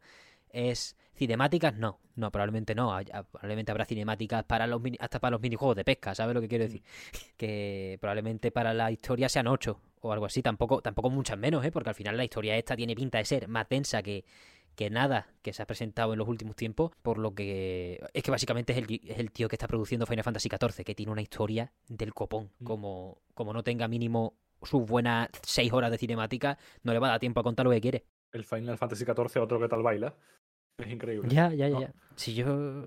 [0.53, 5.31] es cinemáticas, no, no, probablemente no, ah, probablemente habrá cinemáticas para los mini- hasta para
[5.31, 6.81] los minijuegos de pesca, ¿sabes lo que quiero decir?
[7.37, 11.71] Que probablemente para la historia sean 8 o algo así, tampoco, tampoco muchas menos, ¿eh?
[11.71, 14.25] Porque al final la historia esta tiene pinta de ser más densa que,
[14.75, 18.31] que nada que se ha presentado en los últimos tiempos, por lo que es que
[18.31, 21.21] básicamente es el, es el tío que está produciendo Final Fantasy XIV, que tiene una
[21.21, 22.63] historia del copón, Mm.
[22.65, 27.11] como, como no tenga mínimo sus buenas 6 horas de cinemática, no le va a
[27.11, 28.05] dar tiempo a contar lo que quiere.
[28.31, 30.15] El Final Fantasy XIV, otro que tal baila.
[30.77, 31.29] Es increíble.
[31.31, 31.81] Ya, ya, ¿no?
[31.81, 31.93] ya.
[32.15, 32.85] Si yo.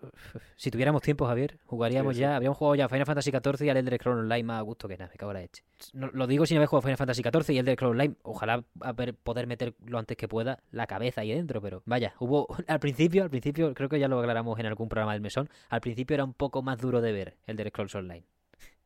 [0.56, 2.20] Si tuviéramos tiempo, Javier, jugaríamos Sí, sí.
[2.22, 2.36] ya.
[2.36, 4.96] Habríamos jugado ya Final Fantasy XIV y al Elder Scrolls Online más a gusto que
[4.96, 5.62] nada, me cago en la leche.
[5.92, 8.14] No- lo digo sin haber jugado Final Fantasy XIV y Elder Scrolls Online.
[8.22, 12.46] Ojalá haber- poder meter lo antes que pueda la cabeza ahí dentro, pero vaya, hubo.
[12.68, 15.48] Al principio, al principio, creo que ya lo aclaramos en algún programa del mesón.
[15.68, 18.24] Al principio era un poco más duro de ver Elder Scrolls Online.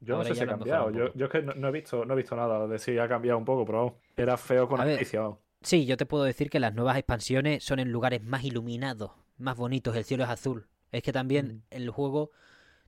[0.01, 0.91] Yo no Ahora sé ya si ha cambiado.
[0.91, 3.07] Yo, yo es que no, no he visto, no he visto nada de si ha
[3.07, 5.21] cambiado un poco, pero vamos, era feo con A noticia.
[5.21, 5.39] vamos.
[5.63, 9.57] Sí, yo te puedo decir que las nuevas expansiones son en lugares más iluminados, más
[9.57, 10.69] bonitos, el cielo es azul.
[10.91, 11.63] Es que también Mm.
[11.71, 12.31] el juego,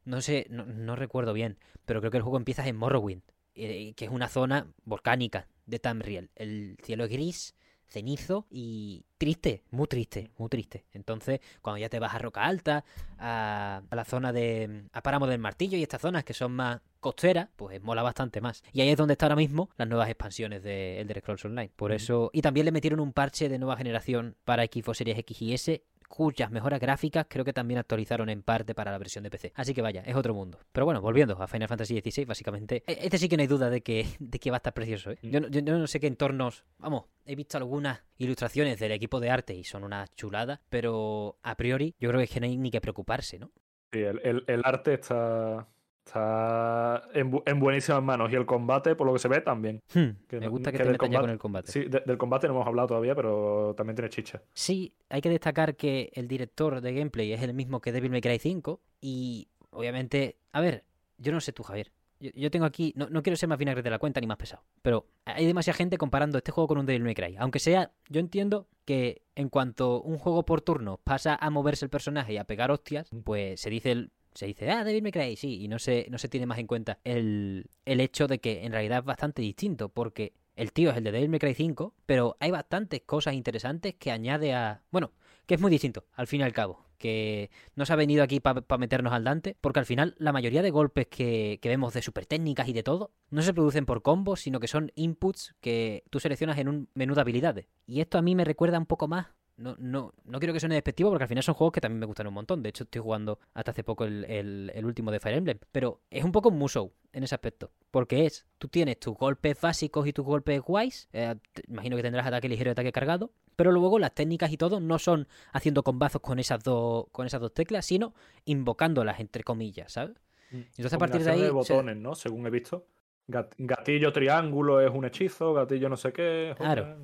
[0.05, 3.23] no sé, no, no recuerdo bien, pero creo que el juego empieza en Morrowind,
[3.55, 6.31] eh, que es una zona volcánica de Tamriel.
[6.35, 7.55] El cielo es gris,
[7.93, 10.87] cenizo y triste, muy triste, muy triste.
[10.93, 12.85] Entonces, cuando ya te vas a Roca Alta,
[13.19, 14.85] a, a la zona de...
[14.93, 18.63] a Páramo del Martillo y estas zonas que son más costeras, pues mola bastante más.
[18.73, 21.71] Y ahí es donde está ahora mismo las nuevas expansiones de Elder Scrolls Online.
[21.77, 22.31] Por eso...
[22.33, 25.85] Y también le metieron un parche de nueva generación para Xbox Series X y S
[26.15, 29.53] cuyas mejoras gráficas creo que también actualizaron en parte para la versión de PC.
[29.57, 30.59] Así que vaya, es otro mundo.
[30.71, 33.71] Pero bueno, volviendo a Final Fantasy XVI, básicamente, e- este sí que no hay duda
[33.71, 35.11] de que, de que va a estar precioso.
[35.13, 35.19] ¿eh?
[35.23, 36.65] Yo, yo no sé qué entornos...
[36.79, 41.57] Vamos, he visto algunas ilustraciones del equipo de arte y son una chulada, pero a
[41.57, 43.51] priori yo creo que no hay ni que preocuparse, ¿no?
[43.93, 45.67] Sí, el, el- el arte está,
[46.05, 49.81] está en, bu- en buenísimas manos y el combate, por lo que se ve, también.
[49.95, 51.73] Hmm, Que me no- gusta que, que te del con el combate.
[51.73, 54.43] Sí, de- del combate no hemos hablado todavía, pero también tiene chicha.
[54.53, 58.21] Sí, hay que destacar que el director de gameplay es el mismo que Devil May
[58.21, 60.85] Cry 5 y obviamente, a ver,
[61.19, 61.93] yo no sé tú, Javier.
[62.21, 64.37] Yo, yo tengo aquí, no, no quiero ser más vinagre de la cuenta ni más
[64.37, 67.37] pesado, pero hay demasiada gente comparando este juego con un Devil May Cry.
[67.39, 71.91] Aunque sea, yo entiendo que en cuanto un juego por turno pasa a moverse el
[71.91, 75.63] personaje y a pegar hostias, pues se dice el, se dice, ah, May Cry, sí,
[75.63, 78.73] y no se, no se tiene más en cuenta el, el hecho de que en
[78.73, 82.37] realidad es bastante distinto, porque el tío es el de Devil May Cry 5, pero
[82.41, 84.83] hay bastantes cosas interesantes que añade a...
[84.91, 85.13] Bueno,
[85.47, 86.87] que es muy distinto, al fin y al cabo.
[86.99, 90.63] Que no se ha venido aquí para meternos al Dante, porque al final la mayoría
[90.63, 94.03] de golpes que, que vemos de super técnicas y de todo, no se producen por
[94.03, 97.67] combos, sino que son inputs que tú seleccionas en un menú de habilidades.
[97.87, 99.27] Y esto a mí me recuerda un poco más
[99.63, 102.07] no, no, no quiero que suene despectivo porque al final son juegos que también me
[102.07, 102.63] gustan un montón.
[102.63, 105.59] De hecho, estoy jugando hasta hace poco el, el- el último de Fire Emblem.
[105.71, 107.71] Pero es un poco un Musou en ese aspecto.
[107.91, 111.09] Porque es, tú tienes tus golpes básicos y tus golpes guays.
[111.13, 113.31] eh, te- imagino que tendrás ataque ligero y ataque cargado.
[113.57, 117.41] Pero luego las técnicas y todo no son haciendo combazos con esas dos, con esas
[117.41, 118.15] dos teclas, sino
[118.47, 120.17] invocándolas entre comillas, ¿sabes?
[120.51, 121.41] Entonces a partir de ahí.
[121.43, 122.15] De botones, ¿no?
[122.15, 122.87] Según he visto.
[123.29, 126.55] Gat- Gatillo triángulo es un hechizo, gatillo no sé qué.
[126.59, 126.97] Claro.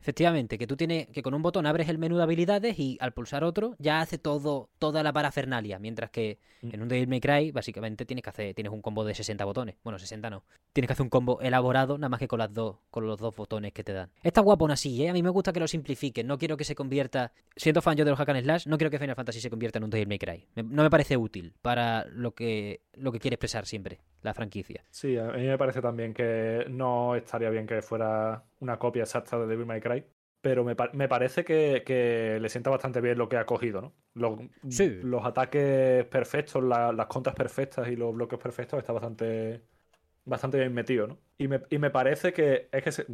[0.00, 3.12] Efectivamente, que tú tienes que con un botón abres el menú de habilidades y al
[3.12, 6.74] pulsar otro ya hace todo toda la parafernalia, mientras que Mm.
[6.74, 9.76] en un Devil May Cry básicamente tienes que hacer tienes un combo de 60 botones.
[9.82, 10.44] Bueno, 60 no.
[10.72, 13.34] Tienes que hacer un combo elaborado nada más que con las dos con los dos
[13.34, 14.10] botones que te dan.
[14.22, 15.08] Está guapo aún así, ¿eh?
[15.08, 18.04] A mí me gusta que lo simplifiquen, no quiero que se convierta siendo fan yo
[18.04, 20.08] de los hack and slash, no quiero que Final Fantasy se convierta en un Devil
[20.08, 20.46] May Cry.
[20.56, 24.84] No me parece útil para lo que lo que quiere expresar siempre la franquicia.
[24.90, 29.38] Sí, a mí me parece también que no estaría bien que fuera una copia exacta
[29.38, 30.04] de Devil May Cry.
[30.42, 33.82] Pero me, pa- me parece que, que le sienta bastante bien lo que ha cogido,
[33.82, 33.92] ¿no?
[34.14, 34.88] Los, Sí.
[35.02, 39.62] los ataques perfectos, la- las contras perfectas y los bloques perfectos está bastante,
[40.24, 41.18] bastante bien metido, ¿no?
[41.38, 43.06] Y me, y me parece que es que se-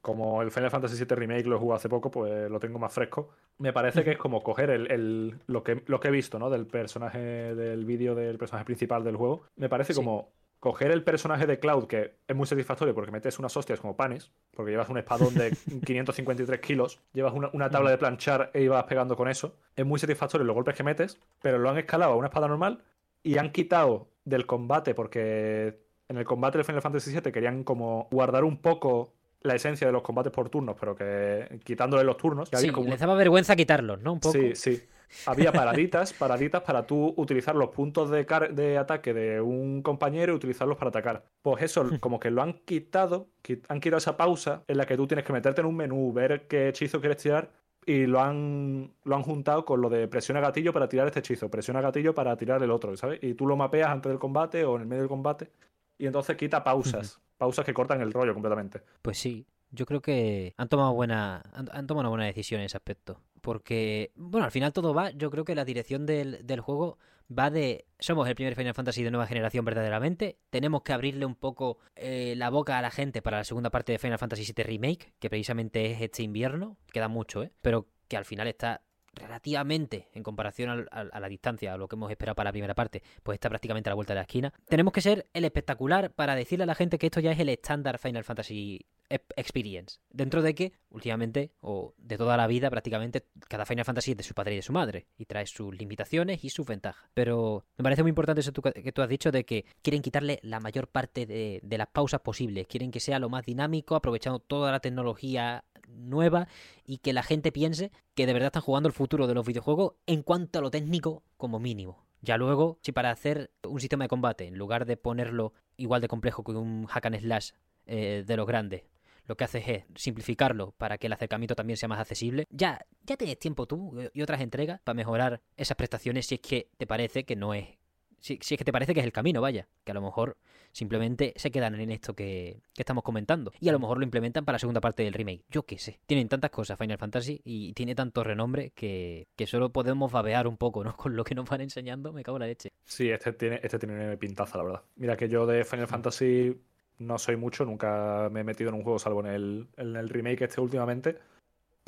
[0.00, 3.30] como el Final Fantasy VII Remake lo jugado hace poco, pues lo tengo más fresco.
[3.58, 6.48] Me parece que es como coger el, el- lo, que, lo que he visto, ¿no?
[6.48, 9.42] Del personaje, del vídeo del personaje principal del juego.
[9.56, 9.98] Me parece Sí.
[9.98, 13.96] como coger el personaje de Cloud, que es muy satisfactorio porque metes unas hostias como
[13.96, 15.50] panes, porque llevas un espadón de
[15.86, 19.56] 553 kilos, llevas una, una tabla de planchar e ibas pegando con eso.
[19.74, 22.82] Es muy satisfactorio los golpes que metes, pero lo han escalado a una espada normal
[23.22, 28.08] y han quitado del combate, porque en el combate del Final Fantasy VII querían como
[28.10, 32.50] guardar un poco la esencia de los combates por turnos, pero que quitándole los turnos.
[32.50, 34.14] que Sí, como les daba vergüenza quitarlos, ¿no?
[34.14, 34.34] Un poco.
[34.34, 34.82] Sí, sí.
[35.26, 40.36] Había paraditas, paraditas para tú utilizar los puntos de, de ataque de un compañero y
[40.36, 41.24] utilizarlos para atacar.
[41.42, 43.28] Pues eso, como que lo han quitado,
[43.68, 46.46] han quitado esa pausa en la que tú tienes que meterte en un menú, ver
[46.46, 47.50] qué hechizo quieres tirar
[47.86, 51.50] y lo han, lo han juntado con lo de presiona gatillo para tirar este hechizo,
[51.50, 53.18] presiona gatillo para tirar el otro, ¿sabes?
[53.22, 55.50] Y tú lo mapeas antes del combate o en el medio del combate
[55.98, 58.82] y entonces quita pausas, pausas que cortan el rollo completamente.
[59.02, 62.76] Pues sí, yo creo que han tomado buena han, tomado una buena decisión en ese
[62.76, 63.20] aspecto.
[63.40, 66.98] Porque, bueno, al final todo va, yo creo que la dirección del, del juego
[67.30, 71.36] va de somos el primer Final Fantasy de nueva generación verdaderamente, tenemos que abrirle un
[71.36, 74.64] poco eh, la boca a la gente para la segunda parte de Final Fantasy VII
[74.64, 77.52] Remake, que precisamente es este invierno, queda mucho, ¿eh?
[77.62, 82.10] pero que al final está relativamente en comparación a, la distancia, a lo que hemos
[82.10, 84.52] esperado para la primera parte, pues está prácticamente a la vuelta de la esquina.
[84.68, 87.48] Tenemos que ser el espectacular para decirle a la gente que esto ya es el
[87.48, 89.98] estándar Final Fantasy Experience.
[90.10, 94.22] Dentro de que, últimamente, o de toda la vida prácticamente, cada Final Fantasy es de
[94.22, 97.10] su padre y de su madre, y trae sus limitaciones y sus ventajas.
[97.12, 100.60] Pero me parece muy importante eso que tú has dicho de que quieren quitarle la
[100.60, 104.70] mayor parte de, de las pausas posibles, quieren que sea lo más dinámico, aprovechando toda
[104.70, 106.48] la tecnología nueva
[106.84, 109.94] y que la gente piense que de verdad están jugando el futuro de los videojuegos
[110.06, 112.06] en cuanto a lo técnico como mínimo.
[112.22, 116.08] Ya luego, si para hacer un sistema de combate, en lugar de ponerlo igual de
[116.08, 117.50] complejo que un hack and slash
[117.86, 118.82] eh, de los grandes,
[119.26, 123.16] lo que haces es simplificarlo para que el acercamiento también sea más accesible, ya, ya
[123.16, 127.24] tienes tiempo tú y otras entregas para mejorar esas prestaciones si es que te parece
[127.24, 127.79] que no es
[128.20, 130.36] si, es que te parece que es el camino, vaya, que a lo mejor
[130.72, 134.54] simplemente se quedan en esto que, estamos comentando y a lo mejor lo implementan para
[134.54, 135.44] la segunda parte del remake.
[135.50, 136.00] Yo qué sé.
[136.06, 140.84] Tienen tantas cosas Final Fantasy y tiene tanto renombre que, solo podemos babear un poco,
[140.84, 140.96] ¿no?
[140.96, 142.70] Con lo que nos van enseñando, me cago en la leche.
[142.84, 144.82] Sí, este tiene, este tiene pintaza, la verdad.
[144.96, 146.56] Mira que yo de Final Fantasy
[146.98, 150.08] no soy mucho, nunca me he metido en un juego salvo en el, en el
[150.08, 151.18] remake este últimamente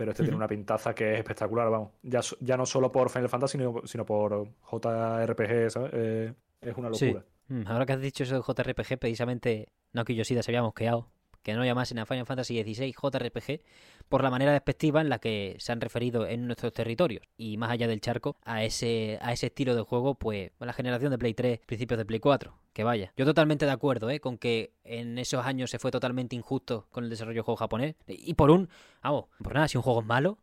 [0.03, 1.91] pero este tiene una pintaza que es espectacular, vamos.
[2.03, 5.91] Ya, ya no solo por Final Fantasy, sino, por JRPG, ¿sabes?
[5.93, 7.25] Eh, es una locura.
[7.47, 11.12] Mm, ahora que has dicho eso de JRPG, precisamente Naoki Yoshida se había mosqueado
[11.43, 13.61] que no llamasen a Final Fantasy XVI JRPG
[14.09, 17.71] por la manera despectiva en la que se han referido en nuestros territorios y más
[17.71, 21.35] allá del charco a ese, a ese estilo de juego, pues la generación de Play
[21.35, 22.55] 3, principios de Play 4.
[22.73, 23.13] Que vaya.
[23.19, 24.19] Yo totalmente de acuerdo, ¿eh?
[24.19, 27.97] Con que en esos años se fue totalmente injusto con el desarrollo del juego japonés.
[28.07, 28.71] Y por un,
[29.03, 30.39] vamos, por nada, si un juego es malo,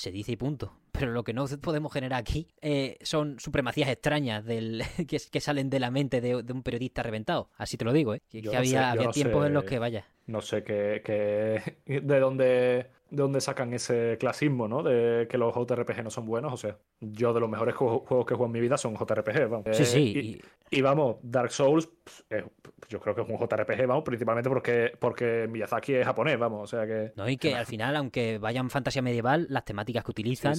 [0.00, 0.72] se dice y punto.
[0.92, 5.80] Pero lo que no podemos generar aquí eh, son supremacías extrañas del que, salen de
[5.80, 7.50] la mente de, un periodista reventado.
[7.56, 8.22] Así te lo digo, ¿eh?
[8.28, 13.72] Que, había, tiempos en los que, vaya, no sé qué, de dónde de dónde sacan
[13.74, 14.82] ese clasismo, ¿no?
[14.82, 16.52] De que los JRPG no son buenos.
[16.52, 19.76] O sea, yo de los mejores juegos, que juego en mi vida son JRPG, vamos.
[19.76, 20.40] Sí, sí.
[20.70, 22.44] Y, vamos, Dark Souls, pues,
[22.88, 26.62] yo creo que es un JRPG, vamos, principalmente porque, porque Miyazaki es japonés, vamos.
[26.62, 27.12] O sea que.
[27.16, 30.54] No, y que al final, aunque vayan fantasía medieval, las temáticas que utilizan.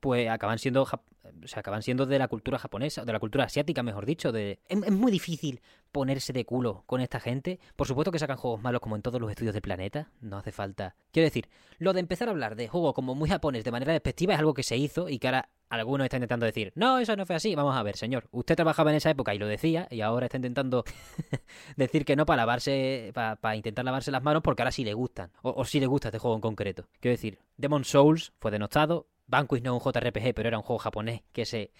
[0.00, 4.06] Pues acaban siendo o acaban siendo de la cultura japonesa, de la cultura asiática, mejor
[4.06, 4.32] dicho.
[4.32, 4.60] De...
[4.68, 5.60] Es, muy difícil
[5.92, 7.58] ponerse de culo con esta gente.
[7.76, 10.10] Por supuesto que sacan juegos malos como en todos los estudios del planeta.
[10.20, 10.94] No hace falta.
[11.12, 14.34] Quiero decir, lo de empezar a hablar de juegos como muy japonés de manera despectiva
[14.34, 17.26] es algo que se hizo y que ahora algunos están intentando decir, no, eso no
[17.26, 17.54] fue así.
[17.54, 18.28] Vamos a ver, señor.
[18.30, 20.84] Usted trabajaba en esa época y lo decía, y ahora está intentando
[21.76, 25.30] decir que no para lavarse, para, intentar lavarse las manos porque ahora sí le gustan.
[25.42, 26.86] O, o sí le gusta este juego en concreto.
[27.00, 30.78] Quiero decir, Demon Souls fue denostado, Vanquish no es un JRPG, pero era un juego
[30.78, 31.70] japonés que se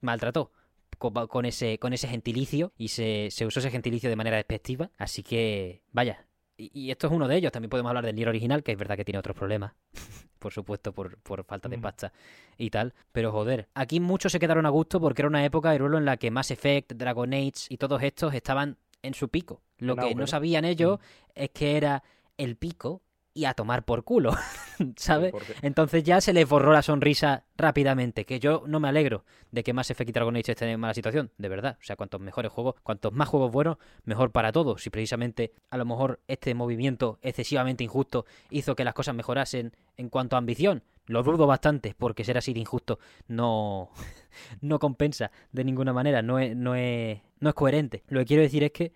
[0.00, 0.52] maltrató
[0.96, 4.90] con, ese, con ese gentilicio y se, usó ese gentilicio de manera despectiva.
[4.96, 6.26] Así que, vaya.
[6.56, 7.52] Y, esto es uno de ellos.
[7.52, 9.72] También podemos hablar del Nier original, que es verdad que tiene otros problemas.
[10.38, 12.12] por supuesto, por, falta de pasta
[12.58, 12.94] y tal.
[13.12, 16.04] Pero joder, aquí muchos se quedaron a gusto porque era una época de rulo en
[16.04, 19.62] la que Mass Effect, Dragon Age y todos estos estaban en su pico.
[19.78, 20.98] Lo que no sabían ellos
[21.34, 22.02] es que era
[22.36, 23.02] el pico
[23.34, 24.32] y a tomar por culo,
[24.96, 25.34] ¿sabes?
[25.60, 29.72] Entonces ya se les borró la sonrisa rápidamente, que yo no me alegro de que
[29.72, 31.76] más Effect y Dragon Age estén en mala situación, de verdad.
[31.80, 34.82] O sea, cuantos mejores juegos, cuantos más juegos buenos, mejor para todos.
[34.82, 40.08] Si precisamente a lo mejor este movimiento excesivamente injusto hizo que las cosas mejorasen en
[40.08, 43.90] cuanto a ambición, lo dudo bastante, porque ser así de injusto no,
[44.60, 48.04] no compensa de ninguna manera, no es, no, es, no es coherente.
[48.06, 48.92] Lo que quiero decir es que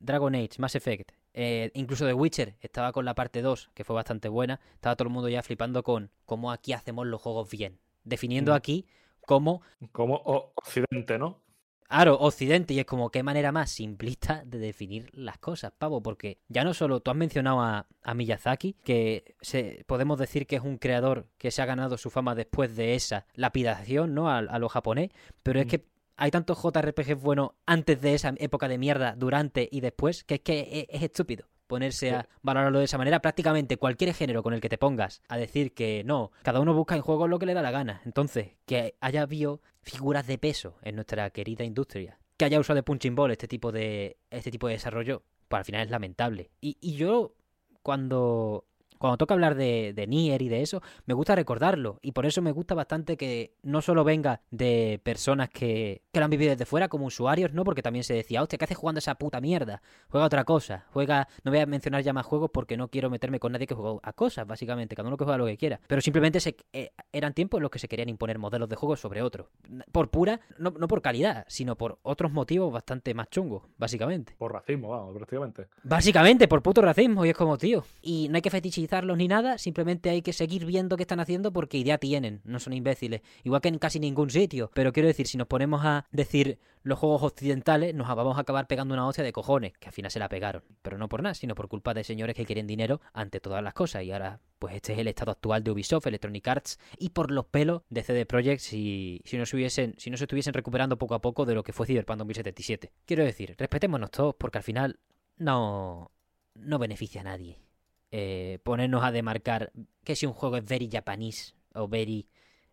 [0.00, 3.94] Dragon Age, Mass Effect, eh, incluso The Witcher estaba con la parte 2, que fue
[3.94, 4.58] bastante buena.
[4.74, 7.78] Estaba todo el mundo ya flipando con cómo aquí hacemos los juegos bien.
[8.02, 8.54] Definiendo mm.
[8.56, 8.86] aquí
[9.24, 9.62] cómo...
[9.92, 11.38] Como Occidente, ¿no?
[11.86, 16.40] Claro, Occidente, y es como qué manera más simplista de definir las cosas, pavo, porque
[16.48, 20.76] ya no solo tú has mencionado a, Miyazaki, que se, podemos decir que es un
[20.76, 24.28] creador que se ha ganado su fama después de esa lapidación, ¿no?
[24.28, 25.10] A, a lo japonés,
[25.44, 25.68] pero es mm.
[25.68, 25.84] que
[26.18, 30.40] hay tantos JRPGs buenos antes de esa época de mierda, durante y después, que es
[30.40, 31.46] que es, estúpido.
[31.68, 33.20] ponerse a valorarlo de esa manera.
[33.20, 36.96] Prácticamente cualquier género con el que te pongas a decir que no, cada uno busca
[36.96, 38.02] en juegos lo que le da la gana.
[38.04, 42.82] Entonces, que haya habido figuras de peso en nuestra querida industria, que haya usado de
[42.82, 46.50] punching ball este tipo de, este tipo de desarrollo, pues al final es lamentable.
[46.60, 47.34] Y, y yo,
[47.82, 48.64] cuando
[48.98, 51.98] cuando toca hablar de, de Nier y de eso, me gusta recordarlo.
[52.02, 56.24] Y por eso me gusta bastante que no solo venga de personas que, que lo
[56.24, 57.64] han vivido desde fuera como usuarios, ¿no?
[57.64, 59.82] Porque también se decía, hostia, ¿qué haces jugando esa puta mierda?
[60.08, 60.86] Juega otra cosa.
[60.92, 63.74] Juega, no voy a mencionar ya más juegos porque no quiero meterme con nadie que
[63.74, 64.96] juega a cosas, básicamente.
[64.96, 65.80] Cada uno que juega lo que quiera.
[65.86, 68.96] Pero simplemente se, eh, eran tiempos en los que se querían imponer modelos de juego
[68.96, 69.48] sobre otros.
[69.92, 74.34] Por pura, no, no por calidad, sino por otros motivos bastante más chungos, básicamente.
[74.38, 75.68] Por racismo, vamos, prácticamente.
[75.82, 77.24] Básicamente, por puto racismo.
[77.24, 77.84] Y es como, tío.
[78.02, 81.52] Y no hay que fetichizar ni nada, simplemente hay que seguir viendo qué están haciendo
[81.52, 83.22] porque idea tienen, no son imbéciles.
[83.44, 84.70] Igual que en casi ningún sitio.
[84.74, 88.66] Pero quiero decir, si nos ponemos a decir los juegos occidentales, nos vamos a acabar
[88.66, 90.62] pegando una hostia de cojones, que al final se la pegaron.
[90.82, 93.74] Pero no por nada, sino por culpa de señores que quieren dinero ante todas las
[93.74, 94.04] cosas.
[94.04, 97.46] Y ahora, pues este es el estado actual de Ubisoft, Electronic Arts y por los
[97.46, 101.14] pelos de CD Projekt si, si, no se hubiesen, si no se estuviesen recuperando poco
[101.14, 102.92] a poco de lo que fue Cyberpunk 2077.
[103.04, 104.98] Quiero decir, respetémonos todos porque al final
[105.36, 106.10] no,
[106.54, 107.67] no beneficia a nadie
[108.10, 109.72] eh, ponernos a demarcar
[110.04, 112.28] que si un juego es very japanese o very,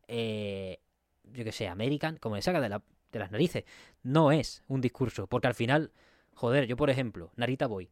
[0.08, 0.80] eh,
[1.24, 3.66] yo que sé, American, como le saca de, la, de las narices.
[4.04, 5.92] No es un discurso, porque al final,
[6.34, 7.92] joder, yo por ejemplo, Narita Boy,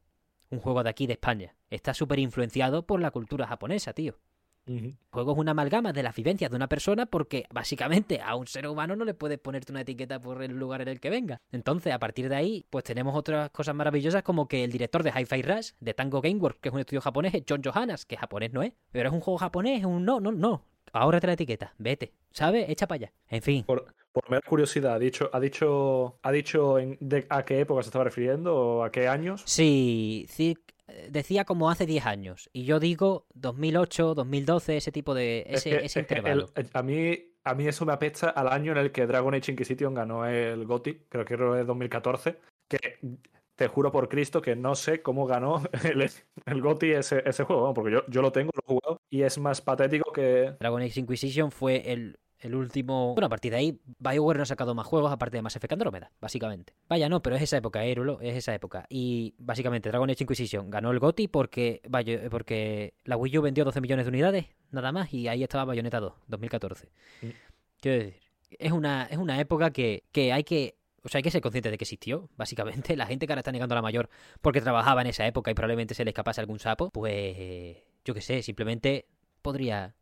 [0.49, 4.19] un juego de aquí de España, está súper influenciado por la cultura japonesa, tío.
[4.65, 8.47] El juego es una amalgama de las vivencias de una persona porque básicamente a un
[8.47, 11.41] ser humano no le puedes ponerte una etiqueta por el lugar en el que venga.
[11.52, 15.12] Entonces, a partir de ahí, pues tenemos otras cosas maravillosas como que el director de
[15.12, 18.54] Hi-Fi Rush, de Tango Gameworks, que es un estudio japonés, es John Johannes, que japonés
[18.54, 20.65] no es, pero es un juego japonés, es un no, no, no.
[20.93, 22.69] Ahórrate la etiqueta, vete, ¿sabes?
[22.69, 23.13] Echa para allá.
[23.28, 23.63] En fin.
[23.63, 27.82] Por, por mera curiosidad, ¿ha dicho, ha dicho, ha dicho en, de, a qué época
[27.82, 29.41] se estaba refiriendo o a qué años?
[29.45, 30.56] Sí, sí
[31.09, 32.49] decía como hace 10 años.
[32.53, 35.43] Y yo digo 2008, 2012, ese tipo de.
[35.47, 36.49] ese, es que, ese es que intervalo.
[36.55, 39.51] el- a, mí, a mí eso me apesta al año en el que Dragon Age
[39.51, 42.37] Inquisition ganó el GOTY, creo que de 2014.
[42.67, 42.99] Que
[43.55, 46.09] te juro por Cristo que no sé cómo ganó el,
[46.45, 49.37] el GOTY ese, ese juego, porque yo, yo lo tengo, lo he jugado, y es
[49.37, 50.55] más patético que.
[50.59, 53.13] Dragon Age Inquisition fue el, el último.
[53.13, 55.73] Bueno, a partir de ahí, BioWare no ha sacado más juegos aparte de Mass Effect
[55.73, 56.73] Andromeda, básicamente.
[56.89, 58.86] Vaya, no, pero es esa época, Erulo, es esa época.
[58.89, 63.63] Y básicamente Dragon Age Inquisition ganó el GOTY porque, vaya, porque la Wii U vendió
[63.63, 66.91] 12 millones de unidades, nada más, y ahí estaba Bayonetta 2, 2014.
[67.21, 67.27] Mm.
[67.79, 68.21] Quiero decir,
[68.60, 70.77] es una, es una época que, que hay que.
[71.06, 72.95] O sea, hay que ser consciente de que existió, básicamente.
[72.97, 74.10] La gente que ahora está negando a la mayor
[74.41, 77.77] porque trabajaba en esa época y probablemente se le escapase algún sapo, pues.
[78.06, 79.06] Yo qué sé, simplemente
[79.41, 79.95] podría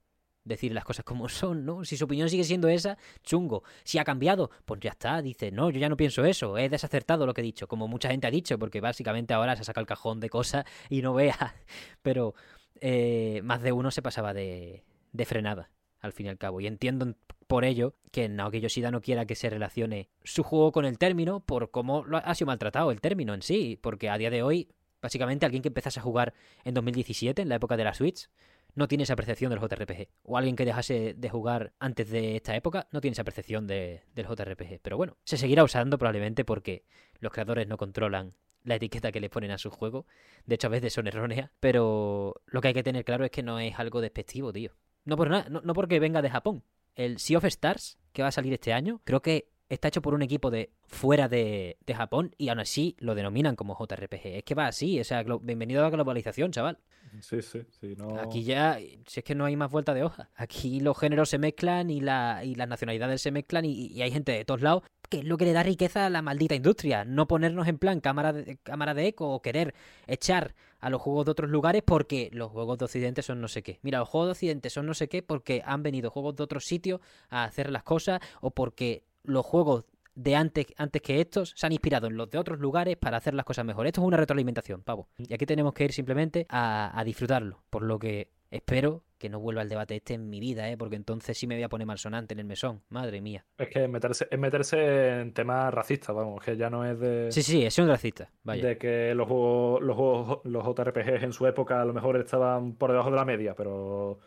[0.44, 1.86] decir las cosas como son, ¿no?
[1.86, 3.64] Si su opinión sigue siendo esa, chungo.
[3.84, 7.26] Si ha cambiado, pues ya está, dice, no, yo ya no pienso eso, he desacertado
[7.26, 9.88] lo que he dicho, como mucha gente ha dicho, porque básicamente ahora se saca el
[9.88, 11.56] cajón de cosas y no vea.
[12.02, 12.34] Pero
[12.80, 16.62] eh, más de uno se pasaba de, de frenada, al fin y al cabo.
[16.62, 17.16] Y entiendo
[17.48, 21.42] por ello que Naoki Yoshida no quiera que se relacione su juego con el término
[21.42, 24.70] por cómo ha sido maltratado el término en sí, porque a día de hoy,
[25.02, 28.30] básicamente alguien que empezase a jugar en 2017, en la época de la Switch,
[28.76, 30.08] no tiene esa percepción del JRPG.
[30.24, 34.04] O alguien que dejase de jugar antes de esta época no tiene esa percepción de,
[34.16, 34.80] del JRPG.
[34.82, 36.86] Pero bueno, se seguirá usando probablemente porque
[37.20, 40.06] los creadores no controlan la etiqueta que le ponen a su juego.
[40.46, 41.52] De hecho, a veces son erróneas.
[41.60, 44.72] Pero lo que hay que tener claro es que no es algo despectivo, tío.
[45.04, 46.64] No por nada, no porque venga de Japón.
[46.96, 50.14] El Sea of Stars, que va a salir este año, creo que está hecho por
[50.14, 54.38] un equipo de fuera de, de Japón y aún así lo denominan como JRPG.
[54.38, 56.78] Es que va así, o sea, bienvenido a la globalización, chaval.
[57.22, 57.96] Sí, sí, sí.
[57.98, 58.20] No...
[58.20, 60.30] Aquí ya, si es que no hay más vuelta de hoja.
[60.36, 64.12] Aquí los géneros se mezclan y, la, y las nacionalidades se mezclan y, y hay
[64.12, 67.04] gente de todos lados que es lo que le da riqueza a la maldita industria.
[67.04, 69.76] No ponernos en plan cámara de, cámara de eco o querer
[70.08, 73.62] echar a los juegos de otros lugares porque los juegos de Occidente son no sé
[73.62, 73.80] qué.
[73.84, 76.66] Mira, los juegos de Occidente son no sé qué porque han venido juegos de otros
[76.66, 81.66] sitios a hacer las cosas o porque los juegos de antes, antes que estos se
[81.66, 83.88] han inspirado en los de otros lugares para hacer las cosas mejor.
[83.88, 85.10] Esto es una retroalimentación, pavo.
[85.18, 87.64] Y aquí tenemos que ir simplemente a, a disfrutarlo.
[87.70, 90.78] Por lo que espero que no vuelva el debate este en mi vida, ¿eh?
[90.78, 92.82] porque entonces sí me voy a poner malsonante en el mesón.
[92.90, 93.46] Madre mía.
[93.56, 97.44] Es que meterse, es meterse en temas racistas, vamos, que ya no es de, Sí,
[97.44, 98.32] sí, es un racista.
[98.44, 98.66] Vaya.
[98.66, 102.74] de que los juegos, los juegos, los JRPGs en su época a lo mejor estaban
[102.74, 104.20] por debajo de la media, pero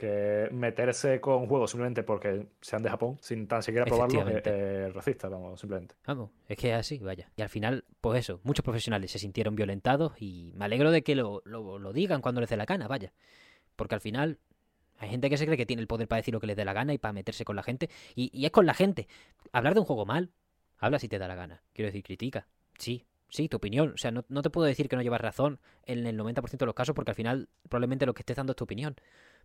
[0.00, 4.86] que meterse con juegos simplemente porque sean de Japón, sin tan siquiera probarlos, es, Efectivamente.
[4.86, 5.94] es racista, vamos, simplemente.
[6.06, 7.30] Vamos, es que es así, vaya.
[7.36, 11.14] Y al final, pues eso, muchos profesionales se sintieron violentados y me alegro de que
[11.14, 13.12] lo, lo, lo digan cuando les dé la gana, vaya.
[13.76, 14.38] Porque al final
[14.98, 16.64] hay gente que se cree que tiene el poder para decir lo que les dé
[16.64, 17.88] la gana y para meterse con la gente.
[18.14, 19.08] Y, y es con la gente.
[19.52, 20.30] Hablar de un juego mal,
[20.78, 21.62] habla si te da la gana.
[21.72, 22.48] Quiero decir, critica,
[22.78, 23.06] sí.
[23.28, 23.92] sí, tu opinión.
[23.94, 26.66] O sea, no, no te puedo decir que no llevas razón en el 90% de
[26.66, 28.96] los casos porque al final probablemente lo que estés dando es tu opinión.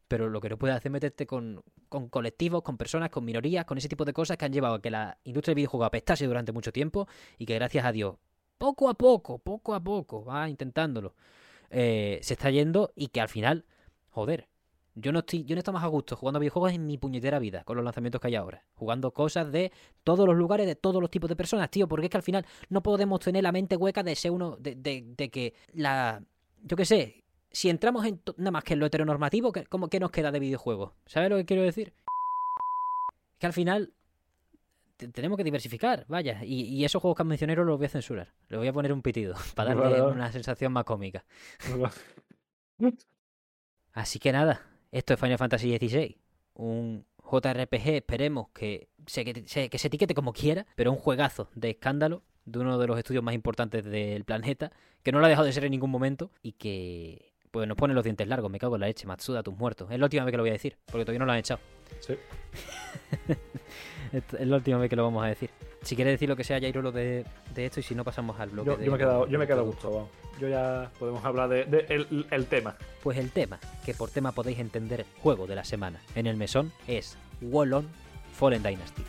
[0.07, 3.65] Pero lo que no puedes hacer es meterte con, con colectivos, con personas, con minorías,
[3.65, 6.27] con ese tipo de cosas que han llevado a que la industria del videojuego apestase
[6.27, 8.15] durante mucho tiempo y que gracias a Dios,
[8.57, 11.15] poco a poco, poco a poco, va intentándolo,
[11.69, 13.65] eh, se está yendo y que al final,
[14.09, 14.47] joder,
[14.95, 17.37] yo no estoy, yo no estoy más a gusto jugando a videojuegos en mi puñetera
[17.37, 18.63] vida con los lanzamientos que hay ahora.
[18.75, 19.73] Jugando cosas de
[20.05, 21.87] todos los lugares, de todos los tipos de personas, tío.
[21.87, 24.55] Porque es que al final no podemos tener la mente hueca de ser uno.
[24.57, 26.23] de, de, de que la.
[26.63, 27.24] Yo qué sé.
[27.55, 30.39] Si entramos en nada más que en lo heteronormativo, ¿qué, cómo, ¿qué nos queda de
[30.39, 30.91] videojuegos?
[31.05, 31.93] ¿Sabes lo que quiero decir?
[33.39, 33.93] Que al final.
[34.97, 36.43] te- Tenemos que diversificar, vaya.
[36.43, 38.33] Y, y esos juegos que mencioné los voy a censurar.
[38.49, 41.23] Les voy a poner un pitido para darle una sensación más cómica.
[43.93, 46.17] Así que nada, esto es Final Fantasy XVI.
[46.55, 51.49] Un JRPG, esperemos que se, que, se, que se etiquete como quiera, pero un juegazo
[51.55, 54.71] de escándalo de uno de los estudios más importantes del planeta,
[55.03, 57.93] que no lo ha dejado de ser en ningún momento y que pues nos pone
[57.93, 58.51] los dientes largos.
[58.51, 59.89] Me cago en la leche, Matsuda, tus muertos.
[59.89, 61.61] Es la última vez que lo voy a decir, porque todavía no lo han echado.
[62.01, 62.15] Sí.
[64.11, 65.49] Es la última vez que lo vamos a decir.
[65.81, 68.39] Si quieres decir lo que sea, Jairo, lo de, de esto, y si no, pasamos
[68.39, 70.09] al bloque Yo, de yo me he quedado, yo me he quedado gusto, vamos.
[70.39, 72.75] Yo ya podemos hablar de, de el, el tema.
[73.01, 76.71] Pues el tema, que por tema podéis entender juego de la semana en el mesón,
[76.87, 77.87] es Wallon
[78.33, 79.03] Fallen Dynasty.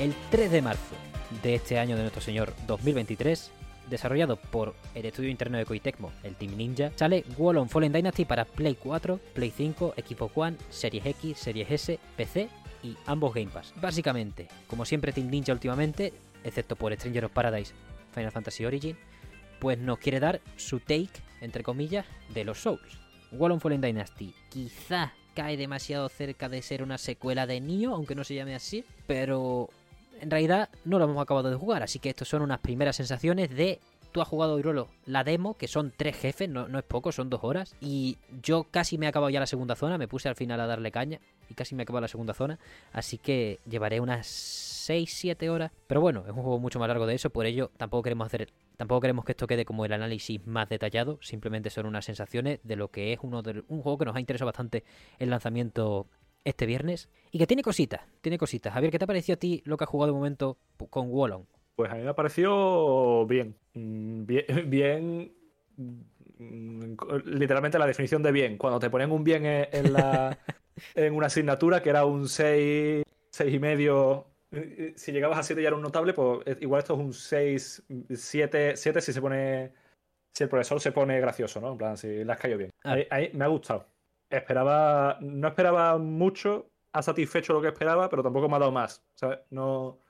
[0.00, 0.94] El 3 de marzo
[1.42, 3.50] de este año de nuestro señor 2023,
[3.90, 8.24] desarrollado por el estudio interno de Koei Tecmo, el Team Ninja, sale Wallon Fallen Dynasty
[8.24, 12.48] para Play 4, Play 5, Equipo One, Series X, Series S, PC
[12.82, 13.74] y ambos Game Pass.
[13.76, 17.74] Básicamente, como siempre Team Ninja últimamente, excepto por Stranger of Paradise,
[18.14, 18.96] Final Fantasy Origin,
[19.58, 21.10] pues nos quiere dar su take,
[21.42, 22.98] entre comillas, de los Souls.
[23.32, 28.24] Wallon Fallen Dynasty quizá cae demasiado cerca de ser una secuela de Nioh, aunque no
[28.24, 29.68] se llame así, pero
[30.20, 33.50] en realidad no lo hemos acabado de jugar, así que estos son unas primeras sensaciones
[33.50, 33.80] de...
[34.12, 37.30] Tú has jugado, Irolo, la demo, que son tres jefes, no, no es poco, son
[37.30, 37.76] dos horas.
[37.80, 40.66] Y yo casi me he acabado ya la segunda zona, me puse al final a
[40.66, 42.58] darle caña y casi me he acabado la segunda zona.
[42.92, 44.26] Así que llevaré unas
[44.88, 45.70] 6-7 horas.
[45.86, 48.52] Pero bueno, es un juego mucho más largo de eso, por ello tampoco queremos hacer...
[48.76, 52.76] Tampoco queremos que esto quede como el análisis más detallado, simplemente son unas sensaciones de
[52.76, 54.84] lo que es uno de, un juego que nos ha interesado bastante
[55.18, 56.06] el lanzamiento
[56.44, 58.72] este viernes y que tiene cositas, tiene cositas.
[58.72, 60.58] Javier, ¿qué te ha parecido a ti lo que has jugado de momento
[60.90, 61.46] con Wallon?
[61.76, 63.54] Pues a mí me ha parecido bien.
[63.74, 65.32] Mm, Bien, bien
[65.76, 68.56] mm, literalmente la definición de bien.
[68.58, 70.38] Cuando te ponían un bien en, en la,
[70.94, 74.26] en una asignatura que era un 6, 6 y medio.
[74.52, 77.12] eh, Si llegabas a 7 ya era un notable, pues eh, igual esto es un
[77.12, 77.82] 6,
[78.14, 79.72] 7, 7 si se pone.
[80.32, 81.72] Si el profesor se pone gracioso, ¿no?
[81.72, 82.70] En plan, si le has caído bien.
[82.84, 82.92] Ah.
[82.92, 83.86] Ahí, ahí me ha gustado.
[84.30, 85.18] Esperaba.
[85.20, 86.70] No esperaba mucho.
[86.92, 89.04] Ha satisfecho lo que esperaba, pero tampoco me ha dado más.
[89.14, 89.40] ¿sabes?
[89.50, 90.00] No.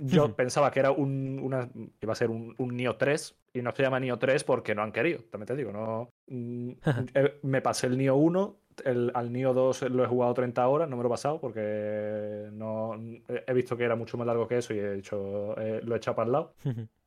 [0.00, 1.68] Yo pensaba que era un, una,
[2.00, 4.82] iba a ser un, un Nio 3 y no se llama Nio 3 porque no
[4.82, 6.70] han querido, también te digo, no mm,
[7.14, 10.88] eh, me pasé el Nio 1, el, al Nio 2 lo he jugado 30 horas,
[10.88, 12.94] no me lo he pasado porque no
[13.28, 15.98] he visto que era mucho más largo que eso y he dicho, eh, lo he
[15.98, 16.52] echado para el lado,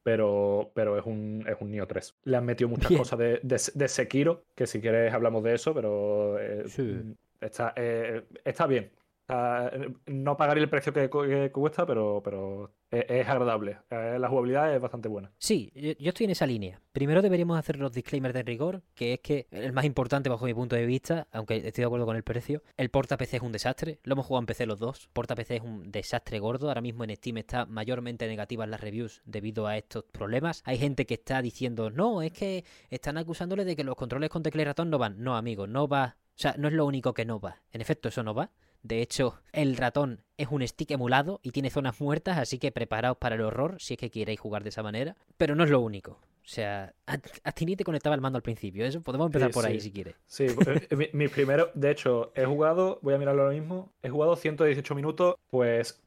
[0.03, 2.15] pero, pero es un, es un Nio 3.
[2.23, 2.99] Le han metido muchas Bien.
[3.01, 6.99] cosas de, de, de Sekiro, que si quieres hablamos de eso, pero eh, Sí.
[7.39, 8.91] está, eh, está bien.
[9.31, 9.71] Está-
[10.07, 13.77] no pagaré el precio que, cu- que cuesta, pero, pero es, agradable.
[13.89, 15.31] Eh, la jugabilidad es bastante buena.
[15.37, 16.81] Sí, yo estoy en esa línea.
[16.91, 20.53] Primero deberíamos hacer los disclaimers de rigor, que es que el más importante bajo mi
[20.53, 23.53] punto de vista, aunque estoy de acuerdo con el precio, el porta PC es un
[23.53, 23.99] desastre.
[24.03, 25.07] Lo hemos jugado en PC los dos.
[25.13, 26.67] Porta PC es un desastre gordo.
[26.67, 30.61] Ahora mismo en Steam está mayormente negativas las reviews debido a estos problemas.
[30.65, 34.43] Hay gente que está diciendo, no, es que están acusándole de que los controles con
[34.43, 35.23] tecla ratón no van.
[35.23, 36.17] No, amigo, no va.
[36.35, 37.61] O sea, no es lo único que no va.
[37.71, 38.51] En efecto, eso no va.
[38.83, 43.17] De hecho, el ratón es un stick emulado y tiene zonas muertas, así que preparaos
[43.17, 45.15] para el horror si es que queréis jugar de esa manera.
[45.37, 46.19] Pero no es lo único.
[46.43, 48.83] O sea, a, ti ni te conectaba el mando al principio.
[48.83, 50.15] Eso podemos empezar Sí, por ahí si quieres.
[50.25, 54.09] Sí, eh, mi, mi primero, de hecho, he jugado, voy a mirarlo ahora mismo, he
[54.09, 56.01] jugado 118 minutos, pues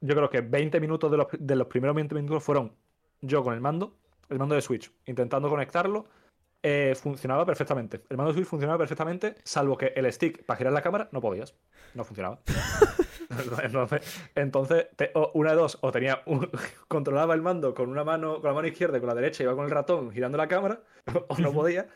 [0.00, 2.72] yo creo que 20 minutos de los, de los primeros 20 minutos fueron
[3.20, 3.96] yo con el mando,
[4.28, 6.06] el mando de Switch, intentando conectarlo.
[6.62, 8.02] Eh, funcionaba perfectamente.
[8.08, 11.20] El mando de Switch funcionaba perfectamente, salvo que el stick para girar la cámara no
[11.20, 11.54] podías.
[11.94, 12.40] No funcionaba.
[13.62, 16.48] Entonces, entonces te- o una de dos, o tenía un-
[16.88, 19.54] controlaba el mando con una mano, con la mano izquierda y con la derecha, iba
[19.54, 20.80] con el ratón girando la cámara,
[21.28, 21.88] o no podía.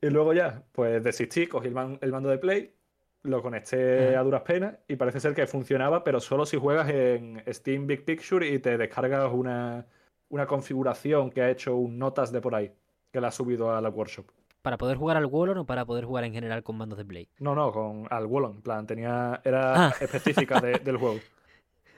[0.00, 2.74] Y luego ya, pues desistí, cogí el, man- el mando de Play,
[3.22, 7.42] lo conecté a duras penas y parece ser que funcionaba, pero solo si juegas en
[7.48, 9.86] Steam Big Picture y te descargas una,
[10.28, 12.72] una configuración que ha hecho un notas de por ahí,
[13.16, 14.26] que la ha subido a la workshop.
[14.60, 17.28] ¿Para poder jugar al Wallon o para poder jugar en general con mandos de Play?
[17.38, 19.94] No, no, con al Wallon, en plan, tenía, era Ah.
[20.00, 21.18] específica de- del juego.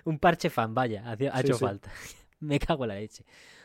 [0.04, 1.64] Un parche fan, vaya, ha Sí, hecho sí.
[1.64, 1.90] falta.
[2.40, 3.24] me cago en la leche.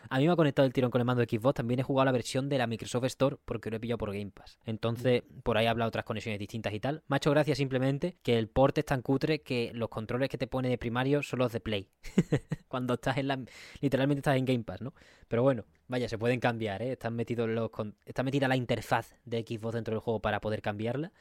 [0.10, 1.54] A mí me ha conectado el tirón con el mando de Xbox.
[1.56, 4.32] También he jugado la versión de la Microsoft Store porque lo he pillado por Game
[4.32, 4.58] Pass.
[4.66, 7.04] Entonces, por ahí habla otras conexiones distintas y tal.
[7.08, 10.38] Me ha hecho gracia simplemente que el port es tan cutre que los controles que
[10.38, 11.88] te pone de primario son los de Play.
[12.68, 13.40] Cuando estás en la.
[13.80, 14.94] Literalmente estás en Game Pass, ¿no?
[15.30, 16.94] Pero bueno, vaya, se pueden cambiar, ¿eh?
[16.94, 17.70] Están metidos los.
[17.70, 21.12] con- Está metida la interfaz de Xbox dentro del juego para poder cambiarla.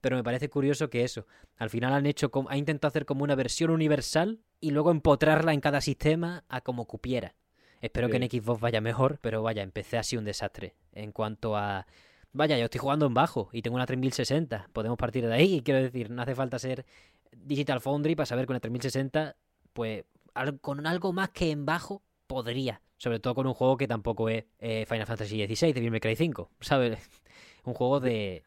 [0.00, 1.26] Pero me parece curioso que eso.
[1.56, 2.30] Al final han hecho.
[2.30, 6.60] como- Ha intentado hacer como una versión universal y luego empotrarla en cada sistema a
[6.62, 7.34] como cupiera.
[7.82, 8.30] Espero que en.
[8.30, 10.74] Xbox vaya mejor, pero vaya, empecé así un desastre.
[10.92, 11.86] En cuanto a.
[12.32, 14.68] Vaya, yo estoy jugando en bajo y tengo una 3060.
[14.72, 15.60] Podemos partir de ahí.
[15.62, 16.86] Quiero decir, no hace falta ser
[17.32, 19.36] Digital Foundry para saber que una 3060,
[19.72, 20.04] pues
[20.34, 22.80] al- con algo más que en bajo, podría.
[22.96, 26.14] Sobre todo con un juego que tampoco es eh, Final Fantasy XVI, Devil May Cry
[26.14, 26.50] 5.
[26.60, 27.10] ¿Sabes?
[27.64, 28.44] Un juego de.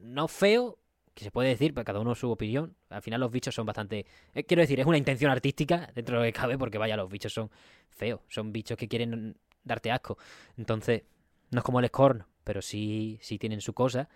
[0.00, 0.78] No feo,
[1.12, 2.74] que se puede decir, pero cada uno su opinión.
[2.88, 4.06] Al final los bichos son bastante...
[4.32, 7.10] eh, quiero decir, es una intención artística dentro de lo que cabe, porque vaya, los
[7.10, 7.50] bichos son
[7.90, 8.20] feos.
[8.28, 10.16] Son bichos que quieren darte asco.
[10.56, 11.02] Entonces,
[11.50, 14.08] no es como el Scorn, pero sí, sí tienen su cosa.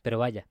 [0.00, 0.46] Pero vaya,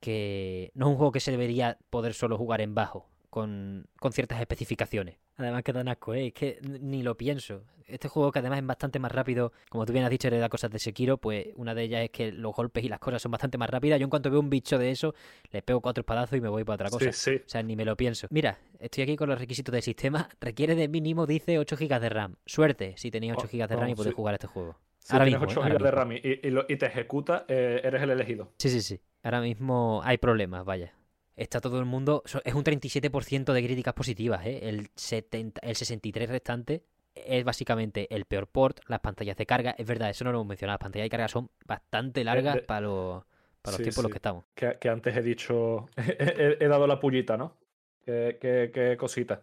[0.00, 4.12] que no es un juego que se debería poder solo jugar en bajo, con, con
[4.12, 5.16] ciertas especificaciones.
[5.38, 6.26] Además que dan asco, ¿eh?
[6.26, 7.62] es que ni lo pienso.
[7.86, 10.70] Este juego que además es bastante más rápido, como tú bien has dicho, hereda cosas
[10.70, 13.56] de Sekiro, pues una de ellas es que los golpes y las cosas son bastante
[13.56, 13.98] más rápidas.
[13.98, 15.14] Yo en cuanto veo un bicho de eso,
[15.52, 17.10] le pego cuatro espadazos y me voy para otra cosa.
[17.12, 17.42] Sí, sí.
[17.46, 18.26] O sea, ni me lo pienso.
[18.30, 20.28] Mira, estoy aquí con los requisitos del sistema.
[20.40, 22.34] Requiere de mínimo, dice, 8 GB de RAM.
[22.44, 24.16] Suerte si tenéis 8 Oh, GB de RAM y podéis sí.
[24.16, 24.76] jugar este juego.
[24.98, 25.70] Si Ahora tienes mismo, 8 ¿eh?
[25.72, 25.90] GB de.
[25.90, 28.52] RAM y, y lo- y te ejecuta, eh, eres el elegido.
[28.58, 29.00] Sí, sí, sí.
[29.22, 30.92] Ahora mismo hay problemas, vaya.
[31.38, 32.22] Está todo el mundo.
[32.44, 34.68] Es un 37% de críticas positivas, ¿eh?
[34.68, 36.82] El, 70, el 63% restante
[37.14, 39.74] es básicamente el peor port, las pantallas de carga.
[39.78, 40.74] Es verdad, eso no lo hemos mencionado.
[40.74, 43.24] Las pantallas de carga son bastante largas de- para los,
[43.62, 44.44] para los Sí, tiempos en los que estamos.
[44.54, 47.56] Que, que antes he dicho, he, he dado la pullita, ¿no?
[48.04, 49.42] Qué, qué- qué cosita.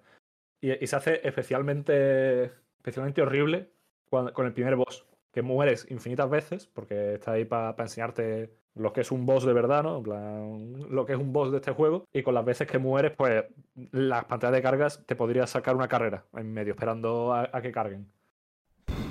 [0.62, 2.46] Y, y se hace especialmente,
[2.78, 3.70] especialmente horrible
[4.10, 5.06] cuando- con el primer boss,
[5.36, 9.52] que mueres infinitas veces, porque está ahí para enseñarte lo que es un boss de
[9.52, 9.98] verdad, ¿no?
[9.98, 12.06] En plan, lo que es un boss de este juego.
[12.14, 13.44] Y con las veces que mueres, pues
[13.92, 18.08] las pantallas de cargas te podría sacar una carrera en medio, esperando a, que carguen.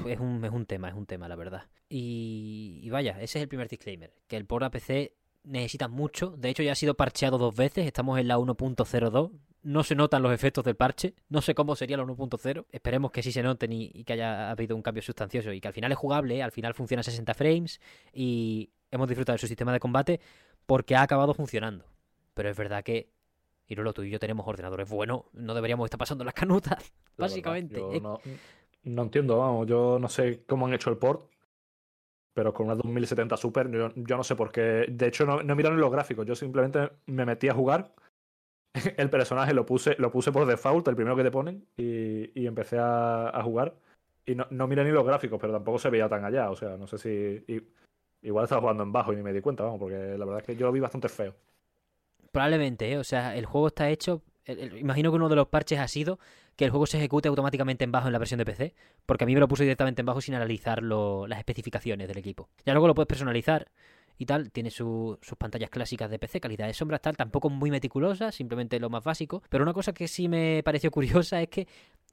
[0.06, 1.64] Es un, es un tema, es un tema, la verdad.
[1.90, 4.14] Y, vaya, ese es el primer disclaimer.
[4.26, 6.30] Que el port a PC necesita mucho.
[6.38, 7.86] De hecho, ya ha sido parcheado dos veces.
[7.86, 9.30] Estamos en la 1.02.
[9.64, 11.14] No se notan los efectos del parche.
[11.28, 12.66] No sé cómo sería la 1.0.
[12.70, 15.52] Esperemos que sí se noten y, y que haya habido un cambio sustancioso.
[15.52, 16.42] Y que al final es jugable.
[16.42, 17.80] Al final funciona a 60 frames.
[18.12, 20.20] Y hemos disfrutado de su sistema de combate
[20.66, 21.84] porque ha acabado funcionando.
[22.34, 23.10] Pero es verdad que...
[23.66, 25.22] Y tú y yo tenemos ordenadores buenos.
[25.32, 26.92] No deberíamos estar pasando las canutas.
[27.16, 27.80] La Básicamente.
[28.00, 28.20] no,
[28.84, 31.30] no entiendo, vamos, yo no sé cómo han hecho el port,
[32.34, 34.86] pero con una 2070 Super, yo, yo no sé por qué.
[34.88, 37.94] De hecho, no, no miraron los gráficos, yo simplemente me metí a jugar.
[38.96, 42.76] El personaje lo puse, lo puse por default, el primero que te ponen, y, empecé
[42.80, 43.74] a, jugar.
[44.26, 46.50] Y no, no miré ni los gráficos, pero tampoco se veía tan allá.
[46.50, 47.44] O sea, no sé si.
[48.22, 50.46] igual estaba jugando en bajo y ni me di cuenta, vamos, porque la verdad es
[50.46, 51.34] que yo lo vi bastante feo.
[52.32, 52.98] Probablemente, ¿eh?
[52.98, 54.22] O sea, el juego está hecho.
[54.46, 56.18] imagino que uno de los parches ha sido
[56.56, 58.74] que el juego se ejecute automáticamente en bajo en la versión de PC.
[59.06, 62.18] Porque a mí me lo puso directamente en bajo sin analizar lo- las especificaciones del
[62.18, 62.48] equipo.
[62.64, 63.68] Ya luego lo puedes personalizar
[64.18, 64.50] y tal.
[64.52, 67.16] Tiene su- sus pantallas clásicas de PC, calidad de sombras, tal.
[67.16, 69.42] Tampoco muy meticulosa, simplemente lo más básico.
[69.48, 70.90] Pero una cosa que sí me pareció
[71.30, 71.66] curiosa es que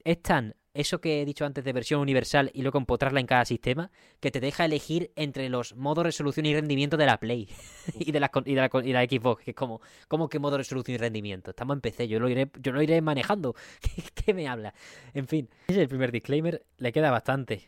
[0.04, 0.56] es tan.
[0.74, 3.92] Eso que he dicho antes de versión universal y luego empotrarla en cada sistema,
[4.22, 7.50] que te deja elegir entre los modos resolución y rendimiento de la Play
[8.00, 10.58] y, de la, con- y, de y la Xbox, que es como, ¿Cómo que modo
[10.58, 11.50] resolución y rendimiento?
[11.52, 13.54] Estamos en PC, yo lo iré, yo lo iré manejando.
[13.82, 14.74] ¿Qué, qué me habla?
[15.14, 16.64] En fin, ese es el primer disclaimer.
[16.78, 17.68] Le queda bastante.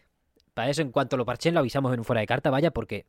[0.54, 3.06] Para eso, en cuanto lo parchen, lo avisamos en un fuera de carta, vaya, porque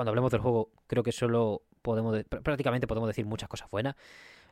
[0.00, 3.68] cuando hablemos del juego, creo que solo podemos, de- pr- prácticamente podemos decir muchas cosas
[3.70, 3.96] buenas.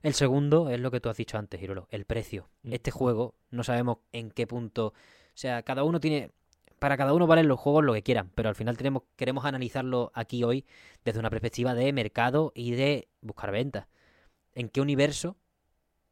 [0.03, 2.51] El segundo es lo que tú has dicho antes, Irolo, el precio.
[2.65, 2.75] Mm.
[2.75, 4.89] Este juego, no sabemos en qué punto.
[4.89, 4.93] O
[5.33, 6.33] sea, cada uno tiene.
[6.79, 10.13] Para cada uno valen los juegos lo que quieran, pero al final tenemos, queremos analizarlo
[10.15, 10.67] aquí hoy
[11.03, 13.87] desde una perspectiva de mercado y de buscar ventas.
[14.55, 15.39] ¿En qué universo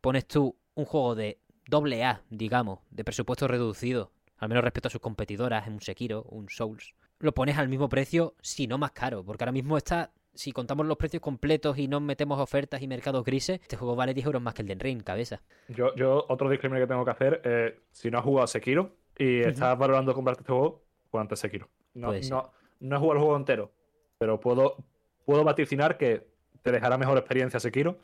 [0.01, 4.91] pones tú un juego de doble A, digamos, de presupuesto reducido, al menos respecto a
[4.93, 6.95] sus competidoras, en un Sekiro, un Souls?
[7.19, 10.87] Lo pones al mismo precio, si no más caro, porque ahora mismo está, si contamos
[10.87, 14.43] los precios completos y no metemos ofertas y mercados grises, este juego vale 10 euros
[14.43, 15.41] más que el de Ring, cabeza.
[15.69, 18.97] Yo, yo otro disclaimer que tengo que hacer, eh, si no has jugado a Sekiro
[19.17, 21.69] y estás valorando comprarte este juego, juega antes Sekiro.
[21.95, 22.33] No, Puede ser.
[22.33, 23.73] no, no he jugado el juego entero,
[24.19, 24.77] pero puedo,
[25.25, 26.27] puedo vaticinar que
[26.62, 27.99] te dejará mejor experiencia Sekiro.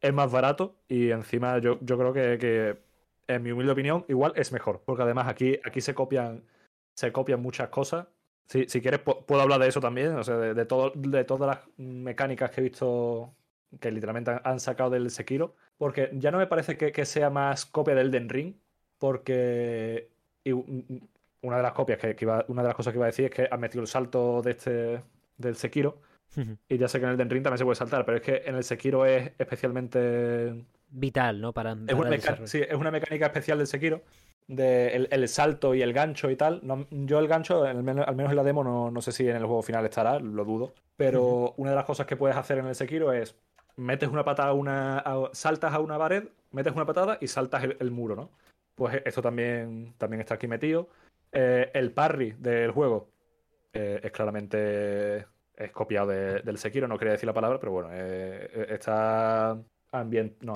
[0.00, 2.78] Es más barato y encima yo, yo creo que, que,
[3.28, 4.82] en mi humilde opinión, igual es mejor.
[4.84, 6.42] Porque además aquí, aquí se copian
[6.96, 8.06] se copian muchas cosas.
[8.46, 10.16] Si, si quieres, puedo hablar de eso también.
[10.16, 13.34] O sea, de, todo, de todas las mecánicas que he visto
[13.80, 15.54] que literalmente han sacado del Sekiro.
[15.78, 18.54] Porque ya no me parece que, que sea más copia del Den Ring.
[18.98, 20.08] Porque
[21.42, 23.30] una de las copias que, iba, una de las cosas que iba a decir es
[23.30, 25.02] que han metido el salto de este
[25.36, 26.00] del Sekiro.
[26.68, 28.42] y ya sé que en el Den Ring también se puede saltar, pero es que
[28.46, 31.52] en el Sekiro es especialmente vital, ¿no?
[31.52, 34.02] Para, es, una sí, es una mecánica especial del Sekiro
[34.48, 36.62] de el, salto y el gancho y tal.
[36.90, 39.84] yo el gancho, al menos, en la demo, no, sé si en el juego final
[39.84, 40.72] estará, lo dudo.
[40.96, 43.36] Pero una de las cosas que puedes hacer en el Sekiro es
[43.76, 48.16] metes una patada, una, saltas a una pared, metes una patada y saltas el, muro,
[48.16, 48.30] ¿no?
[48.74, 50.88] Pues esto también, también está aquí metido.
[51.32, 53.10] Eh, el parry del juego
[53.72, 55.26] eh, es claramente
[55.56, 59.58] es copiado del Sekiro, no quería decir la palabra, pero bueno, eh, está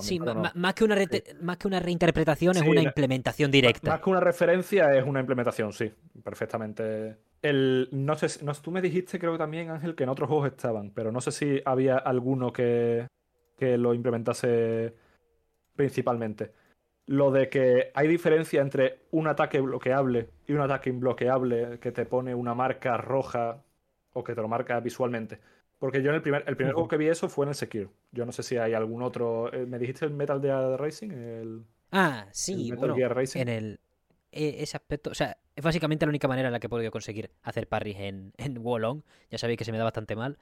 [0.00, 0.96] sí, más, que una
[1.40, 3.92] más que una reinterpretación es una implementación directa.
[3.92, 7.16] Más, que una referencia es una implementación, sí, perfectamente.
[7.42, 10.48] El, no sé, no, tú me dijiste, creo que también, Ángel, que en otros juegos
[10.48, 13.06] estaban, pero no sé si había alguno que,
[13.56, 14.94] que lo implementase
[15.74, 16.52] principalmente.
[17.06, 22.04] Lo de que hay diferencia entre un ataque bloqueable y un ataque imbloqueable que te
[22.04, 23.62] pone una marca roja
[24.12, 25.40] o que te lo marca visualmente.
[25.80, 27.90] Porque yo en el primer, el primer juego que vi eso fue en el Sekiro.
[28.12, 29.52] Yo no sé si hay algún otro.
[29.52, 31.10] Eh, ¿Me dijiste el Metal Gear Racing?
[31.10, 33.40] El, ah, sí, Metal Gear Racing.
[33.40, 33.80] En el,
[34.30, 36.90] e, ese aspecto, o sea, es básicamente la única manera en la que he podido
[36.90, 39.02] conseguir hacer parries en, en Wallon.
[39.30, 40.36] Ya sabéis que se me da bastante mal.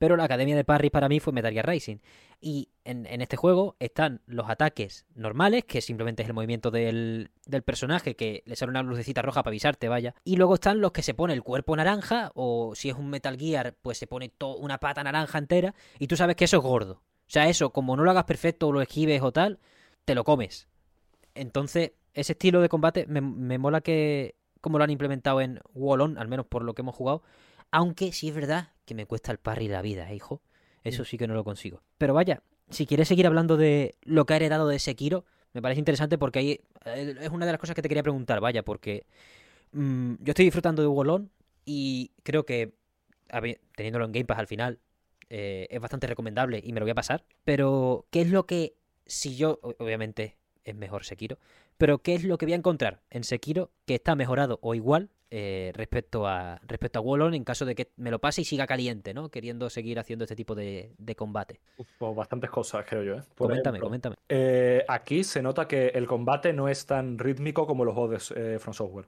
[0.00, 1.98] Pero la academia de parry para mí fue Metal Gear Racing.
[2.40, 7.30] Y en, este juego están los ataques normales, que simplemente es el movimiento del,
[7.66, 10.14] personaje, que le sale una lucecita roja para avisarte, vaya.
[10.24, 13.36] Y luego están los que se pone el cuerpo naranja, o si es un Metal
[13.36, 16.94] Gear, pues se pone una pata naranja entera, y tú sabes que eso es gordo.
[16.94, 19.58] O sea, eso, como no lo hagas perfecto o lo esquives o tal,
[20.06, 20.66] te lo comes.
[21.34, 26.16] Entonces, ese estilo de combate me, me mola que, como lo han implementado en Wallon,
[26.16, 27.22] al menos por lo que hemos jugado,
[27.70, 30.42] aunque sí es verdad que me cuesta el parry la vida, ¿eh, hijo.
[30.82, 31.04] Eso mm.
[31.06, 31.82] sí que no lo consigo.
[31.98, 35.80] Pero vaya, si quieres seguir hablando de lo que ha heredado de Sekiro, me parece
[35.80, 39.06] interesante porque ahí eh, es una de las cosas que te quería preguntar, vaya, porque
[39.72, 41.28] mm, yo estoy disfrutando de Wolong
[41.64, 42.74] y creo que
[43.76, 44.80] teniéndolo en Game Pass al final
[45.28, 47.24] eh, es bastante recomendable y me lo voy a pasar.
[47.44, 48.74] Pero, ¿qué es lo que,
[49.06, 51.38] si yo, obviamente es mejor Sekiro,
[51.80, 55.08] pero ¿qué es lo que voy a encontrar en Sekiro que está mejorado o igual
[55.30, 58.66] eh, respecto a respecto a Wallon en caso de que me lo pase y siga
[58.66, 59.30] caliente, ¿no?
[59.30, 61.58] Queriendo seguir haciendo este tipo de, combate.
[61.98, 63.14] pues bastantes cosas, creo yo.
[63.14, 63.22] ¿eh?
[63.34, 64.16] coméntame, coméntame.
[64.28, 68.58] Eh, aquí se nota que el combate no es tan rítmico como los juegos de
[68.58, 69.06] From Software.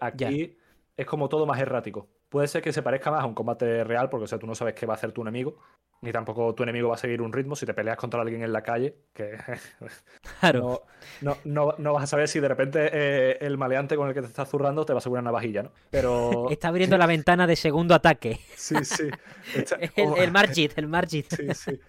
[0.00, 0.56] aquí
[0.96, 2.08] es como todo más errático.
[2.32, 4.54] Puede ser que se parezca más a un combate real, porque o sea, tú no
[4.54, 5.58] sabes qué va a hacer tu enemigo,
[6.00, 7.54] ni tampoco tu enemigo va a seguir un ritmo.
[7.54, 9.36] Si te peleas contra alguien en la calle, que
[10.40, 10.84] claro.
[11.20, 14.22] no, no, no, vas a saber si de repente eh, el maleante con el que
[14.22, 15.72] te estás zurrando te va a subir una navajilla, ¿no?
[15.90, 16.48] Pero...
[16.50, 18.40] Está abriendo la ventana de segundo ataque.
[18.56, 19.10] Sí, sí.
[19.96, 21.26] el, Margit, el Margit.
[21.34, 21.80] Sí, sí.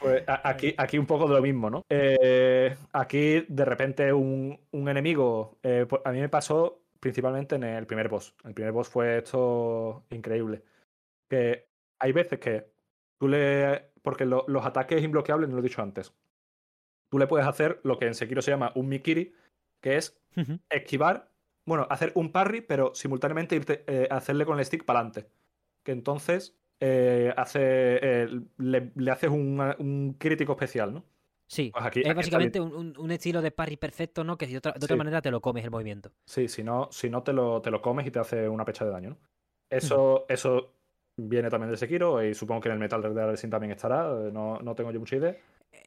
[0.00, 1.84] Pues aquí, aquí un poco de lo mismo, ¿no?
[1.88, 7.64] Eh, aquí de repente un, un enemigo, eh, pues, a mí me pasó principalmente en
[7.64, 8.34] el primer boss.
[8.44, 10.62] El primer boss fue esto increíble.
[11.28, 11.68] Que
[11.98, 12.70] hay veces que
[13.18, 13.90] tú le.
[14.02, 16.14] Porque los ataques imbloqueables, no lo he dicho antes.
[17.10, 19.34] Tú le puedes hacer lo que en Sekiro se llama un Mikiri,
[19.80, 20.20] que es
[20.70, 21.30] esquivar,
[21.66, 25.30] bueno, hacer un parry, pero simultáneamente irte, eh, hacerle con el stick para adelante.
[25.82, 31.04] Que entonces eh, hace, eh, le, haces un crítico especial, ¿no?
[31.48, 34.36] Sí, pues es básicamente un, estilo de parry perfecto, ¿no?
[34.36, 36.12] Que de otra, de otra manera te lo comes el movimiento.
[36.26, 38.84] Sí, si no, si no te, lo, te lo comes y te hace una pecha
[38.84, 39.18] de daño, ¿no?
[39.70, 40.74] Eso, eso
[41.16, 44.30] viene también de Sekiro y supongo que en el Metal Gear Rising también estará, eh,
[44.30, 45.36] no, no tengo yo mucha idea.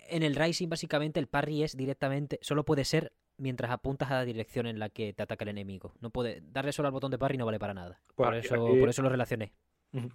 [0.10, 4.26] En el Rising básicamente el parry es directamente, solo puede ser mientras apuntas a la
[4.26, 5.94] dirección en la que te ataca el enemigo.
[6.02, 8.02] No puede darle solo al botón de parry no vale para nada.
[8.16, 9.54] Pues por, eso, por eso lo relacioné.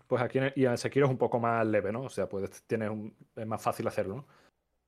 [0.06, 2.02] Pues aquí en y en Sekiro es un poco más leve, ¿no?
[2.02, 2.90] O sea, pues tienes
[3.36, 4.26] es más fácil hacerlo, ¿no?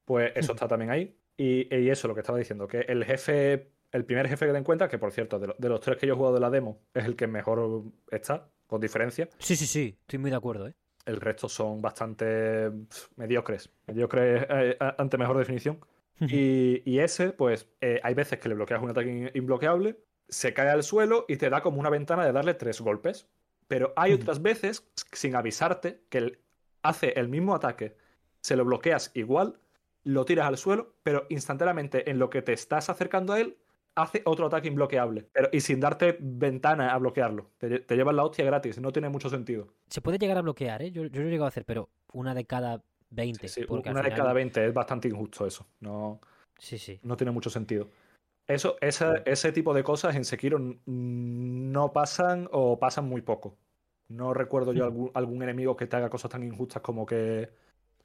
[0.09, 1.14] Pues eso está también ahí.
[1.36, 4.88] Y, eso, lo que estaba diciendo, que el jefe, el primer jefe que te encuentras,
[4.88, 7.14] que por cierto, de, los tres que yo he jugado de la demo, es el
[7.14, 9.28] que mejor está, con diferencia.
[9.38, 10.74] Sí, sí, sí, estoy muy de acuerdo, ¿eh?
[11.04, 12.70] El resto son bastante
[13.16, 13.70] mediocres.
[13.86, 15.78] Mediocres eh, ante mejor definición.
[16.20, 20.82] y, ese, pues, eh, hay veces que le bloqueas un ataque imbloqueable, se cae al
[20.82, 23.28] suelo y te da como una ventana de darle tres golpes.
[23.66, 26.38] Pero hay otras veces, sin avisarte, que
[26.82, 27.94] hace el mismo ataque,
[28.40, 29.61] se lo bloqueas igual
[30.05, 33.57] lo tiras al suelo, pero instantáneamente en lo que te estás acercando a él,
[33.94, 35.28] hace otro ataque imbloqueable.
[35.32, 37.51] Pero, y sin darte ventana a bloquearlo.
[37.59, 39.68] Te, te llevas la hostia gratis, no tiene mucho sentido.
[39.88, 40.92] Se puede llegar a bloquear, ¿eh?
[40.92, 43.49] Yo, yo lo he llegado a hacer, pero una de cada 20.
[43.49, 45.66] Sí, porque al una de cada 20 es bastante injusto eso.
[45.80, 46.20] No,
[46.59, 47.01] Sí, sí.
[47.03, 47.88] no tiene mucho sentido.
[48.46, 53.57] Eso, esa- ese tipo de cosas en Sekiro no pasan o pasan muy poco.
[54.09, 57.51] No recuerdo yo algún, algún enemigo que te haga cosas tan injustas como que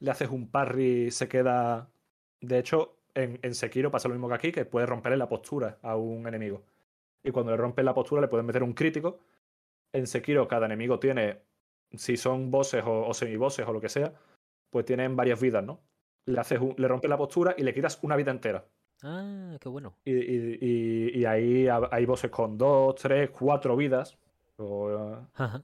[0.00, 1.88] le haces un parry se queda.
[2.40, 5.78] De hecho, en, en Sekiro pasa lo mismo que aquí, que puedes romperle la postura
[5.82, 6.62] a un enemigo.
[7.22, 9.18] Y cuando le rompes la postura le puedes meter un crítico.
[9.92, 11.38] En Sekiro cada enemigo tiene,
[11.92, 14.12] si son bosses o, o semibosses o lo que sea,
[14.70, 15.80] pues tienen varias vidas, ¿no?
[16.26, 18.64] Le, haces un- le rompes la postura y le quitas una vida entera.
[19.02, 19.94] Ah, qué bueno.
[20.04, 24.18] Y, y- y- y ahí ha- hay bosses con dos, tres, cuatro vidas.
[24.56, 25.62] O, eh, Ajá.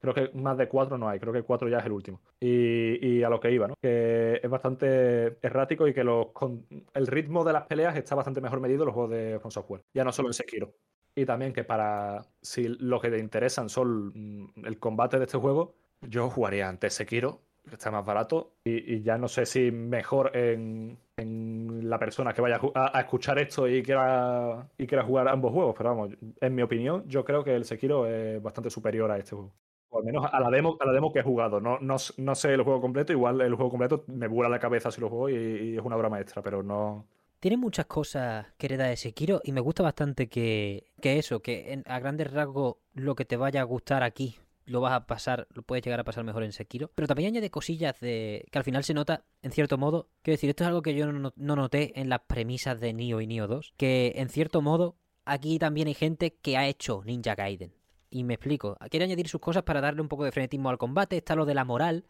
[0.00, 2.20] Creo que más de cuatro no hay, creo que cuatro ya es el último.
[2.40, 3.74] Y, y a lo que iba, ¿no?
[3.80, 8.40] Que es bastante errático y que los, con- el ritmo de las peleas está bastante
[8.40, 9.82] mejor medido en los juegos de From Software.
[9.94, 10.72] Ya no solo en Sekiro.
[11.14, 12.22] Y también que para.
[12.40, 14.12] Si lo que te interesan son
[14.44, 18.52] mm, el combate de este juego, yo jugaría antes Sekiro, que está más barato.
[18.64, 23.00] Y, y ya no sé si mejor en, en la persona que vaya a, a
[23.00, 25.74] escuchar esto y quiera, y quiera jugar ambos juegos.
[25.76, 29.34] Pero vamos, en mi opinión, yo creo que el Sekiro es bastante superior a este
[29.34, 29.52] juego.
[29.90, 31.60] O al menos a la demo, a la demo que he jugado.
[31.60, 34.90] No, no, no sé el juego completo, igual el juego completo me vuela la cabeza
[34.90, 37.06] si lo juego y, es una obra maestra, pero no.
[37.40, 41.72] Tiene muchas cosas que hereda de Sekiro y me gusta bastante que, que eso, que
[41.72, 44.36] en- a grandes rasgos lo que te vaya a gustar aquí
[44.68, 46.90] lo vas a pasar, lo puedes llegar a pasar mejor en Sekiro.
[46.94, 50.08] Pero también añade cosillas de que al final se nota, en cierto modo.
[50.22, 53.20] Quiero decir, esto es algo que yo no, no noté en las premisas de Nioh
[53.20, 53.72] y Nioh 2.
[53.76, 57.72] Que en cierto modo, aquí también hay gente que ha hecho Ninja Gaiden.
[58.10, 58.76] Y me explico.
[58.90, 61.16] Quiere añadir sus cosas para darle un poco de frenetismo al combate.
[61.18, 62.04] Está lo de la moral,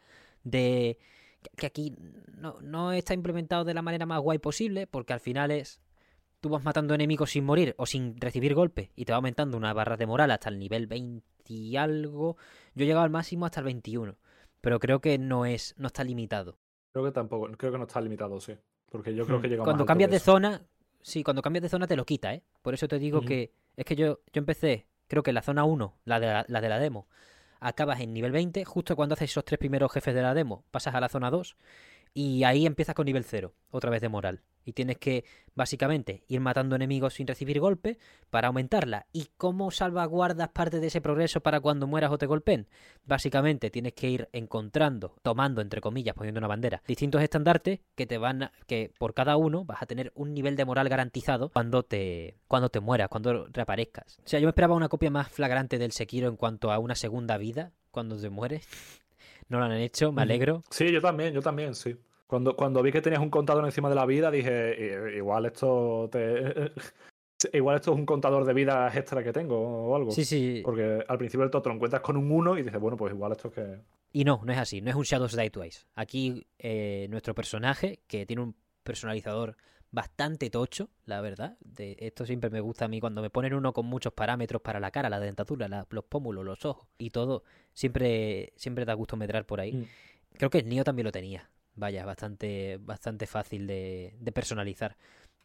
[0.44, 0.98] de
[1.56, 1.94] que aquí
[2.36, 5.80] no, no está implementado de la manera más guay posible, porque al final es
[6.40, 9.72] tú vas matando enemigos sin morir o sin recibir golpes y te va aumentando una
[9.72, 12.36] barra de moral hasta el nivel 20 y algo.
[12.74, 14.16] Yo he llegado al máximo hasta el 21,
[14.60, 16.58] pero creo que no es no está limitado.
[16.92, 18.54] Creo que tampoco, creo que no está limitado, sí.
[18.90, 19.42] Porque yo creo Hmm.
[19.42, 20.32] que llega Cuando más cambias de eso.
[20.32, 20.62] zona,
[21.02, 22.42] sí, cuando cambias de zona te lo quita, ¿eh?
[22.62, 25.64] Por eso te digo que es que yo yo empecé, creo que en la zona
[25.64, 27.06] 1, la de la, la de la demo,
[27.60, 30.94] acabas en nivel 20, justo cuando haces esos tres primeros jefes de la demo, pasas
[30.94, 31.56] a la zona 2
[32.14, 34.42] y ahí empiezas con nivel 0, otra vez de moral.
[34.68, 37.96] Y tienes que, básicamente, ir matando enemigos sin recibir golpes
[38.28, 39.06] para aumentarla.
[39.14, 42.66] ¿Y cómo salvaguardas parte de ese progreso para cuando mueras o te golpeen?
[43.06, 48.18] Básicamente, tienes que ir encontrando, tomando, entre comillas, poniendo una bandera, distintos estandartes que te
[48.18, 51.82] van a, que por cada uno vas a tener un nivel de moral garantizado cuando
[51.82, 54.18] te, cuando te mueras, cuando reaparezcas.
[54.22, 56.94] O sea, yo me esperaba una copia más flagrante del Sekiro en cuanto a una
[56.94, 58.68] segunda vida cuando te mueres.
[59.50, 60.62] No lo han hecho, me alegro.
[60.68, 61.96] Sí, yo también, yo también, sí.
[62.28, 66.08] Cuando, cuando vi que tenías un contador encima de la vida, dije, "I- igual esto
[66.12, 66.72] te...
[67.52, 70.10] igual esto es un contador de vidas extra que tengo o algo.
[70.12, 70.60] Sí, sí.
[70.64, 73.12] Porque al principio del todo te lo encuentras con un 1 y dices, bueno, pues
[73.14, 73.76] igual esto es que...
[74.12, 75.86] Y no, no es así, no es un Shadows Die Twice.
[75.94, 79.56] Aquí eh, nuestro personaje, que tiene un personalizador
[79.90, 81.56] bastante tocho, la verdad.
[81.60, 84.80] De, esto siempre me gusta a mí cuando me ponen uno con muchos parámetros para
[84.80, 87.42] la cara, la dentadura, la- los pómulos, los ojos y todo.
[87.72, 89.72] Siempre, siempre da gusto medrar por ahí.
[89.72, 89.84] Mm.
[90.34, 91.48] Creo que el Nio también lo tenía.
[91.78, 94.96] Vaya, bastante, bastante fácil de, de personalizar.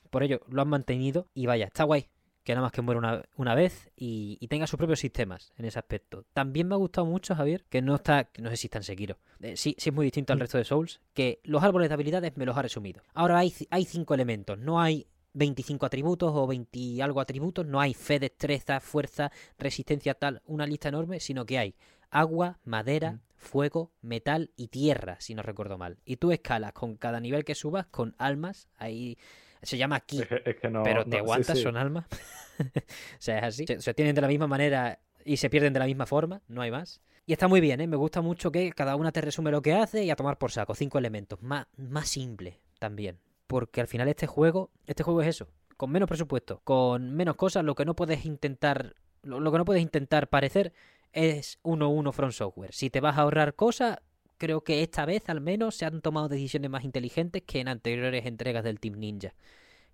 [0.10, 2.08] Por ello, lo han mantenido y vaya, está guay.
[2.44, 5.64] Que nada más que muera una, una vez y, y tenga sus propios sistemas en
[5.66, 6.26] ese aspecto.
[6.34, 9.18] También me ha gustado mucho, Javier, que no está, no sé si está en Sekiro.
[9.40, 10.42] Eh, sí, sí es muy distinto al Mm.
[10.42, 13.02] resto de Souls, que los árboles de habilidades me los ha resumido.
[13.14, 17.80] Ahora hay, hay cinco elementos, no hay 25 atributos o 20 y algo atributos, no
[17.80, 21.76] hay fe, destreza, fuerza, resistencia tal, una lista enorme, sino que hay
[22.10, 23.20] agua, madera, Mm.
[23.44, 25.98] Fuego, metal y tierra, si no recuerdo mal.
[26.06, 29.18] Y tú escalas con cada nivel que subas con almas, ahí
[29.62, 30.84] se llama Es que, es que no...
[30.84, 31.64] pero no- te sí, aguantas, sí.
[31.64, 32.06] son almas.
[32.60, 32.72] o
[33.20, 33.66] sea, es así.
[33.68, 36.62] Se, se tienen de la misma manera y se pierden de la misma forma, no
[36.62, 37.02] hay más.
[37.26, 37.88] Y está muy bien, ¿eh?
[37.88, 40.52] Me gusta mucho que cada una te resume lo que hace y a tomar por
[40.52, 40.76] saco.
[40.76, 41.42] Cinco elementos.
[41.42, 43.18] Más, más simple también.
[43.48, 45.48] Porque al final este juego, este juego es eso.
[45.78, 49.64] Con menos presupuesto, con menos cosas, lo que no puedes intentar, lo, lo que no
[49.66, 50.74] puedes intentar parecer
[51.14, 52.74] es 1-1 From Software.
[52.74, 54.00] Si te vas a ahorrar cosas,
[54.38, 58.26] creo que esta vez al menos se han tomado decisiones más inteligentes que en anteriores
[58.26, 59.34] entregas del Team Ninja.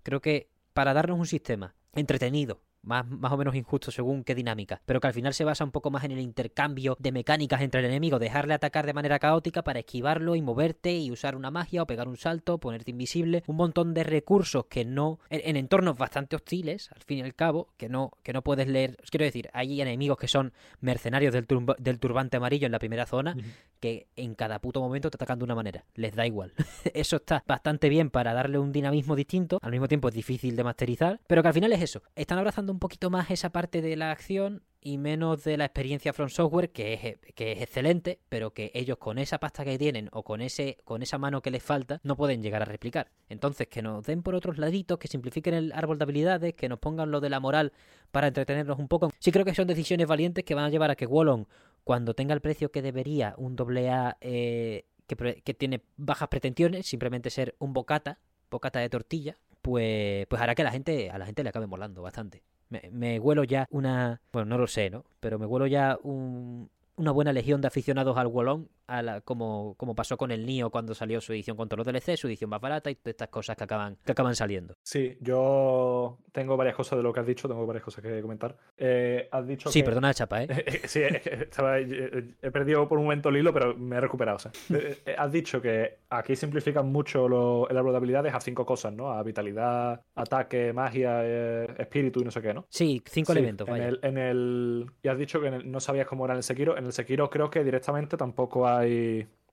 [0.02, 4.80] Creo que para darnos un sistema entretenido, más, más o menos injusto según qué dinámica,
[4.86, 7.80] pero que al final se basa un poco más en el intercambio de mecánicas entre
[7.80, 11.82] el enemigo, dejarle atacar de manera caótica para esquivarlo y moverte y usar una magia
[11.82, 15.96] o pegar un salto, ponerte invisible, un montón de recursos que no, en, en entornos
[15.98, 19.50] bastante hostiles, al fin y al cabo, que no, que no puedes leer, quiero decir,
[19.52, 23.36] hay enemigos que son mercenarios del, turba- del turbante amarillo en la primera zona,
[23.80, 25.84] que en cada puto momento te atacan de una manera.
[25.94, 26.52] Les da igual.
[26.94, 29.58] eso está bastante bien para darle un dinamismo distinto.
[29.62, 31.20] Al mismo tiempo es difícil de masterizar.
[31.26, 32.02] Pero que al final es eso.
[32.14, 36.12] Están abrazando un poquito más esa parte de la acción y menos de la experiencia
[36.12, 40.08] From Software, que es, que es excelente, pero que ellos con esa pasta que tienen
[40.12, 43.10] o con, ese, con esa mano que les falta, no pueden llegar a replicar.
[43.28, 46.78] Entonces, que nos den por otros laditos, que simplifiquen el árbol de habilidades, que nos
[46.78, 47.72] pongan lo de la moral
[48.10, 49.12] para entretenernos un poco.
[49.18, 51.46] Sí creo que son decisiones valientes que van a llevar a que Wallon,
[51.84, 57.30] cuando tenga el precio que debería un AA eh, que, que tiene bajas pretensiones, simplemente
[57.30, 58.18] ser un bocata,
[58.50, 62.02] bocata de tortilla, pues, pues hará que la gente, a la gente le acabe molando
[62.02, 62.42] bastante.
[62.70, 64.22] Me, me huelo ya una.
[64.32, 65.04] Bueno, no lo sé, ¿no?
[65.20, 69.74] Pero me huelo ya un, una buena legión de aficionados al Wolong, a la, como,
[69.76, 72.50] como pasó con el Nio cuando salió su edición con todos los DLC, su edición
[72.50, 74.74] más barata y todas estas cosas que acaban, que acaban saliendo.
[74.82, 78.56] Sí, yo tengo varias cosas de lo que has dicho, tengo varias cosas que comentar.
[78.76, 79.84] Eh, has dicho sí, que...
[79.84, 80.48] perdona la chapa, ¿eh?
[80.86, 84.36] sí, estaba, he perdido por un momento el hilo, pero me he recuperado.
[84.36, 84.52] O sea.
[85.06, 88.92] Eh, has dicho que aquí simplifican mucho lo, el árbol de habilidades a cinco cosas,
[88.92, 89.12] ¿no?
[89.12, 92.66] A vitalidad, ataque, magia, eh, espíritu y no sé qué, ¿no?
[92.68, 93.88] Sí, cinco Sí, elementos, en vaya.
[93.88, 96.42] el, en el- y has dicho que en el- no sabías cómo era en el
[96.42, 96.76] Sekiro.
[96.76, 98.79] En el Sekiro creo que directamente tampoco hay.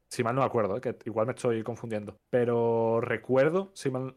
[0.10, 0.82] Si mal no me acuerdo, ¿eh?
[0.82, 2.16] que igual me estoy confundiendo.
[2.30, 4.16] Pero recuerdo, si mal-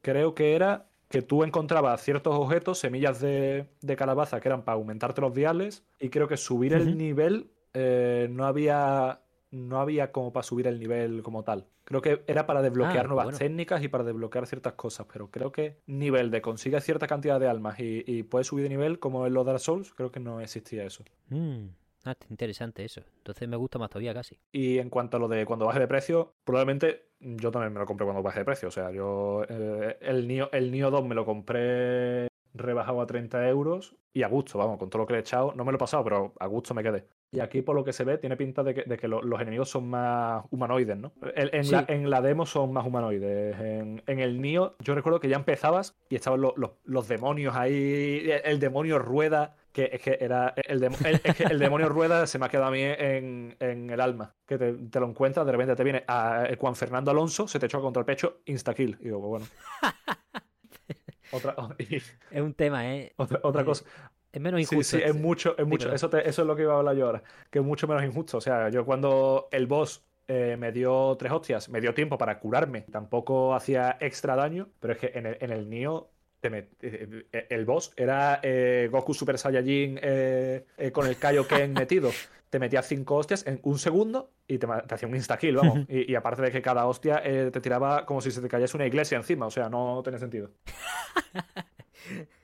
[0.00, 4.76] creo que era que tú encontrabas ciertos objetos, semillas de, de calabaza que eran para
[4.76, 5.84] aumentarte los diales.
[6.00, 9.20] Y creo que subir el nivel eh, no había.
[9.50, 11.66] No había como para subir el nivel como tal.
[11.84, 13.38] Creo que era para desbloquear Ah, nuevas bueno.
[13.38, 15.06] técnicas y para desbloquear ciertas cosas.
[15.12, 18.70] Pero creo que nivel de consigues cierta cantidad de almas y, y puedes subir de
[18.70, 21.04] nivel, como en los Dark Souls, creo que no existía eso.
[21.28, 21.66] Mm,
[22.04, 23.02] ah, interesante eso.
[23.18, 24.38] Entonces me gusta más todavía casi.
[24.52, 27.86] Y en cuanto a lo de cuando baje de precio, probablemente yo también me lo
[27.86, 28.68] compré cuando baje de precio.
[28.68, 33.48] O sea, yo eh, el Nio, el Nio 2 me lo compré rebajado a 30
[33.48, 35.52] euros y a gusto, vamos, con todo lo que le he echado.
[35.54, 37.06] No me lo he pasado, pero a gusto me quedé.
[37.34, 39.40] Y aquí, por lo que se ve, tiene pinta de que, de que lo- los
[39.40, 41.12] enemigos son más humanoides, ¿no?
[41.34, 41.72] En, en Sí.
[41.72, 43.58] la, en la demo son más humanoides.
[43.58, 47.56] En, en el Nio, yo recuerdo que ya empezabas y estaban los, los- los demonios
[47.56, 48.28] ahí.
[48.30, 50.52] El, el demonio rueda, que es que era.
[50.66, 53.56] El, demo- el- es que el demonio rueda se me ha quedado a mí en,
[53.58, 54.34] el alma.
[54.46, 57.58] Que te, te lo encuentras, de repente te viene a eh, Juan Fernando Alonso, se
[57.58, 58.98] te choca contra el pecho, insta-kill.
[59.00, 59.46] Y digo, pues bueno.
[61.32, 63.14] Otra, y Es un tema, ¿eh?
[63.16, 63.84] otra, otra Eh, cosa.
[64.32, 64.96] Es menos Sí, injusto.
[64.96, 65.84] sí, es mucho, es mucho.
[65.84, 65.94] Dímelo.
[65.96, 67.22] Eso, te- eso es lo que iba a hablar yo ahora.
[67.50, 68.38] Que es mucho menos injusto.
[68.38, 72.38] O sea, yo cuando el boss eh, me dio tres hostias, me dio tiempo para
[72.38, 72.82] curarme.
[72.90, 74.68] Tampoco hacía extra daño.
[74.80, 76.08] Pero es que en el, en el Nioh
[76.44, 82.10] eh, eh, el boss era eh, Goku Super Saiyajin eh, eh, con el Kaioken metido.
[82.48, 85.80] Te metía cinco hostias en un segundo y te, hacía un insta-kill, vamos.
[85.88, 88.86] Y, y aparte de que cada hostia te tiraba como si se te cayese una
[88.86, 89.46] iglesia encima.
[89.46, 90.50] O sea, no tiene sentido.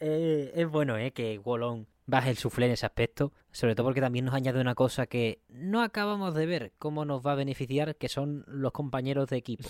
[0.00, 1.12] Eh, es bueno, ¿eh?
[1.12, 3.32] Que Wolong baje el suflé en ese aspecto.
[3.52, 7.24] Sobre todo porque también nos añade una cosa que no acabamos de ver cómo nos
[7.24, 9.68] va a beneficiar, que son los compañeros de equipo.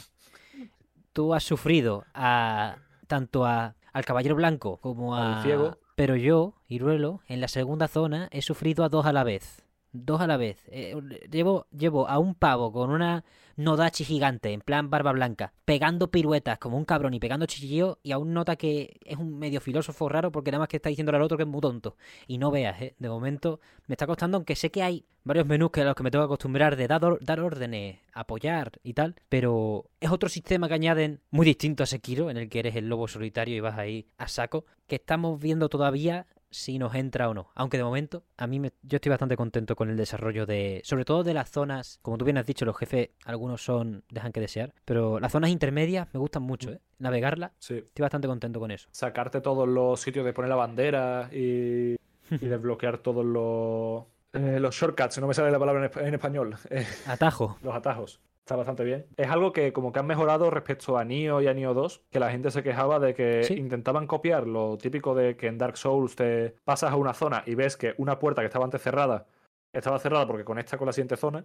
[1.12, 5.42] Tú has sufrido a tanto a, al Caballero Blanco como Al a...
[5.42, 5.78] ciego.
[5.96, 9.66] Pero yo, Iruelo, en la segunda zona he sufrido a dos a la vez.
[9.92, 10.68] Dos a la vez.
[10.70, 10.94] Eh,
[11.30, 13.24] llevo, llevo a un pavo con una
[13.56, 18.12] Nodachi gigante, en plan barba blanca, pegando piruetas como un cabrón y pegando chillillo, y
[18.12, 21.24] aún nota que es un medio filósofo raro porque nada más que está diciéndole al
[21.24, 21.96] otro que es muy tonto.
[22.26, 22.94] Y no veas, ¿eh?
[22.98, 26.02] De momento me está costando, aunque sé que hay varios menús que a los que
[26.02, 30.68] me tengo que acostumbrar de dar, dar órdenes, apoyar y tal, pero es otro sistema
[30.68, 33.78] que añaden muy distinto a Sekiro, en el que eres el lobo solitario y vas
[33.78, 37.50] ahí a saco, que estamos viendo todavía si nos entra o no.
[37.54, 41.04] Aunque de momento, a mí me- yo estoy bastante contento con el desarrollo de, sobre
[41.04, 44.40] todo de las zonas, como tú bien has dicho, los jefes, algunos son, dejan que
[44.40, 46.80] desear, pero las zonas intermedias me gustan mucho, ¿eh?
[46.98, 47.74] Navegarlas, Sí.
[47.78, 48.88] estoy bastante contento con eso.
[48.90, 51.98] sacarte todos los sitios de poner la bandera y, y
[52.40, 56.56] desbloquear todos los, eh, los shortcuts, no me sale la palabra en, esp- en español,
[56.70, 57.58] eh, Atajo.
[57.62, 58.20] los atajos.
[58.44, 59.06] Está bastante bien.
[59.16, 62.18] Es algo que como que han mejorado respecto a Nioh y a Nioh 2, que
[62.18, 63.54] la gente se quejaba de que Sí.
[63.54, 67.54] intentaban copiar lo típico de que en Dark Souls te pasas a una zona y
[67.54, 69.26] ves que una puerta que estaba antes cerrada
[69.72, 71.44] estaba cerrada porque conecta con la siguiente zona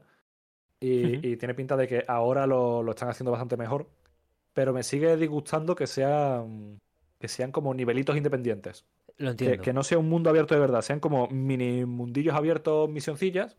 [0.79, 3.87] y, tiene pinta de que ahora lo, lo están haciendo bastante mejor.
[4.53, 6.79] Pero me sigue disgustando que sean,
[7.19, 8.85] que sean como nivelitos independientes.
[9.17, 9.63] Lo Que, entiendo.
[9.63, 13.57] que no sea un mundo abierto de verdad, sean como mini mundillos abiertos, misioncillas,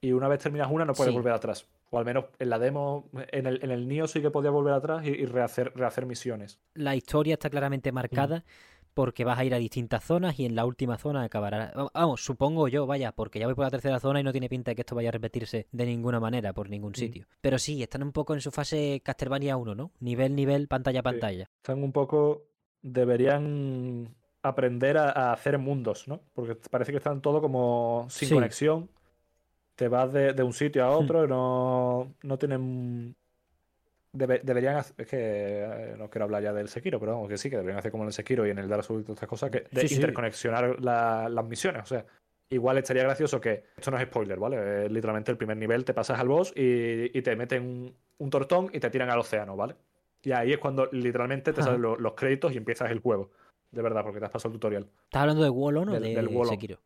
[0.00, 1.16] y una vez terminas una no puedes Sí.
[1.16, 1.66] volver atrás.
[1.94, 4.72] O al menos en la demo, en el, en el Nioh sí que podía volver
[4.72, 6.58] atrás y, y rehacer, rehacer misiones.
[6.72, 8.44] La historia está claramente marcada
[8.94, 11.70] porque vas a ir a distintas zonas y en la última zona acabará.
[11.76, 14.48] va- Vamos, supongo yo, vaya, porque ya voy por la tercera zona y no tiene
[14.48, 17.26] pinta de que esto vaya a repetirse de ninguna manera por ningún sitio.
[17.42, 19.90] Pero sí, están un poco en su fase Castlevania 1, ¿no?
[20.00, 21.50] Nivel, nivel, pantalla, pantalla.
[21.58, 22.44] Están un poco.
[23.12, 26.20] Deberían aprender a, a hacer mundos, ¿no?
[26.34, 28.34] Porque parece que están todo como sin Sí.
[28.34, 28.88] conexión.
[29.82, 33.16] Te vas de, de un sitio a otro y no, no tienen
[34.12, 37.50] deberían hacer, es que eh, no quiero hablar ya del Sekiro, pero vamos que sí,
[37.50, 39.28] que deberían hacer como en el Sekiro y en el Dark Souls y todas estas
[39.28, 41.82] cosas, que de interconexionar las misiones.
[41.82, 42.06] O sea,
[42.48, 44.88] igual estaría gracioso que, esto no es spoiler, ¿vale?
[44.88, 48.88] literalmente el primer nivel te pasas al boss y, te meten un, tortón y te
[48.88, 49.74] tiran al océano, ¿vale?
[50.22, 53.30] Y ahí es cuando literalmente te salen los, créditos y empiezas el juego.
[53.72, 54.86] De verdad, porque te has pasado el tutorial.
[55.06, 56.78] ¿Estás hablando de Wallon o de, del Sekiro?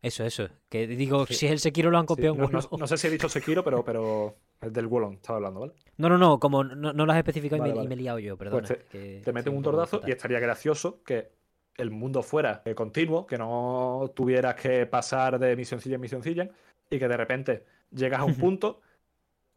[0.00, 0.48] Eso, eso.
[0.68, 3.64] Que digo, si es el Sekiro lo han copiado no, sé si he dicho Sekiro,
[3.64, 5.72] pero, pero es del Wallon estaba hablando, ¿vale?
[5.96, 8.64] No, no, no, como no, lo has especificado y, me, he liado yo, perdón.
[8.64, 8.78] Pues
[9.24, 11.32] te, meten un tordazo y estaría gracioso que
[11.76, 16.48] el mundo fuera eh, continuo, que no tuvieras que pasar de misioncilla en misioncilla
[16.90, 18.80] y que de repente llegas a un punto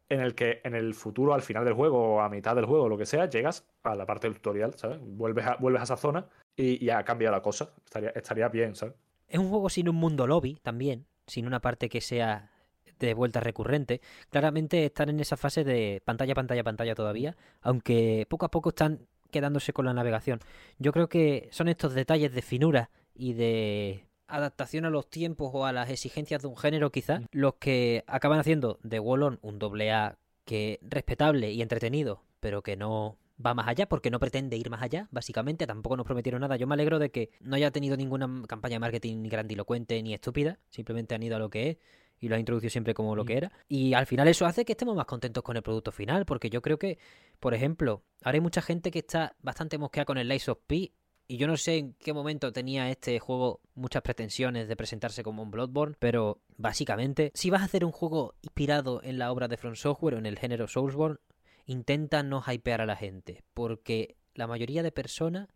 [0.08, 2.88] en el que en el futuro, al final del juego o a mitad del juego,
[2.88, 4.98] lo que sea, llegas a la parte del tutorial, ¿sabes?
[5.00, 6.26] Vuelves a, vuelves a esa zona
[6.56, 7.70] y ya cambia la cosa.
[7.84, 8.94] Estaría, estaría bien, ¿sabes?
[9.32, 12.50] Es un juego sin un mundo lobby también, sin una parte que sea
[12.98, 14.02] de vuelta recurrente.
[14.28, 19.08] Claramente están en esa fase de pantalla, pantalla, pantalla todavía, aunque poco a poco están
[19.30, 20.40] quedándose con la navegación.
[20.78, 25.64] Yo creo que son estos detalles de finura y de adaptación a los tiempos o
[25.64, 27.24] a las exigencias de un género quizás mm.
[27.32, 32.76] los que acaban haciendo de Wallon un doble A que respetable y entretenido, pero que
[32.76, 36.56] no va más allá porque no pretende ir más allá, básicamente, tampoco nos prometieron nada.
[36.56, 40.14] Yo me alegro de que no haya tenido ninguna campaña de marketing ni grandilocuente ni
[40.14, 41.76] estúpida, simplemente han ido a lo que es
[42.22, 43.52] y lo ha introducido siempre como lo que era.
[43.68, 46.62] Y al final eso hace que estemos más contentos con el producto final, porque yo
[46.62, 46.98] creo que,
[47.40, 50.92] por ejemplo, ahora hay mucha gente que está bastante mosqueada con el Lies of P.
[51.26, 55.42] Y yo no sé en qué momento tenía este juego muchas pretensiones de presentarse como
[55.42, 59.56] un Bloodborne, pero básicamente, si vas a hacer un juego inspirado en la obra de
[59.56, 61.18] From Software o en el género Soulsborne,
[61.66, 65.48] intenta no hypear a la gente, porque la mayoría de personas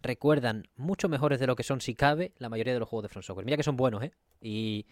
[0.00, 3.08] recuerdan mucho mejores de lo que son si cabe la mayoría de los juegos de
[3.08, 3.44] From Software.
[3.44, 4.12] Mira que son buenos, ¿eh?
[4.40, 4.86] Y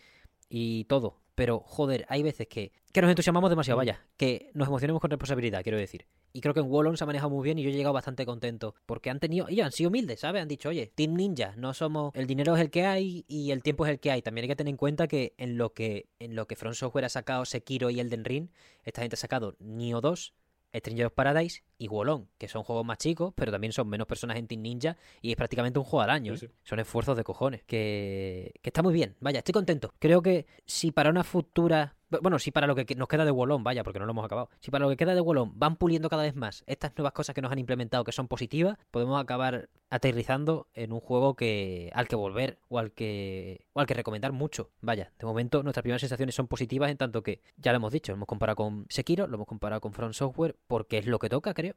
[0.48, 1.20] y todo.
[1.34, 5.64] Pero, joder, hay veces que, que nos entusiasmamos demasiado, vaya, que nos emocionemos con responsabilidad,
[5.64, 6.06] quiero decir.
[6.32, 8.24] Y creo que en Wallon se ha manejado muy bien y yo he llegado bastante
[8.24, 8.76] contento.
[8.86, 10.42] Porque han tenido, ellos han sido humildes, ¿sabes?
[10.42, 12.14] Han dicho, oye, Team Ninja, no somos.
[12.14, 14.22] El dinero es el que hay y el tiempo es el que hay.
[14.22, 17.04] También hay que tener en cuenta que en lo que, en lo que Front Software
[17.04, 18.50] ha sacado Sekiro y Elden Ring,
[18.84, 20.34] esta gente ha sacado Nioh 2,
[20.80, 24.36] Stranger of Paradise y Wolong, que son juegos más chicos, pero también son menos personas
[24.36, 26.34] en Team Ninja y es prácticamente un juego al año.
[26.34, 26.50] ¿eh?
[26.62, 27.62] Son esfuerzos de cojones.
[27.64, 29.16] Que, que está muy bien.
[29.20, 29.94] Vaya, estoy contento.
[29.98, 33.62] Creo que si para una futura bueno, si para lo que nos queda de Wolong,
[33.62, 34.50] vaya, porque no lo hemos acabado.
[34.60, 37.34] Si para lo que queda de Wolong van puliendo cada vez más estas nuevas cosas
[37.34, 42.08] que nos han implementado que son positivas, podemos acabar aterrizando en un juego que al
[42.08, 44.70] que volver o al que o al que recomendar mucho.
[44.80, 48.12] Vaya, de momento nuestras primeras sensaciones son positivas en tanto que ya lo hemos dicho,
[48.12, 51.28] lo hemos comparado con Sekiro, lo hemos comparado con Front Software porque es lo que
[51.28, 51.74] toca, creo.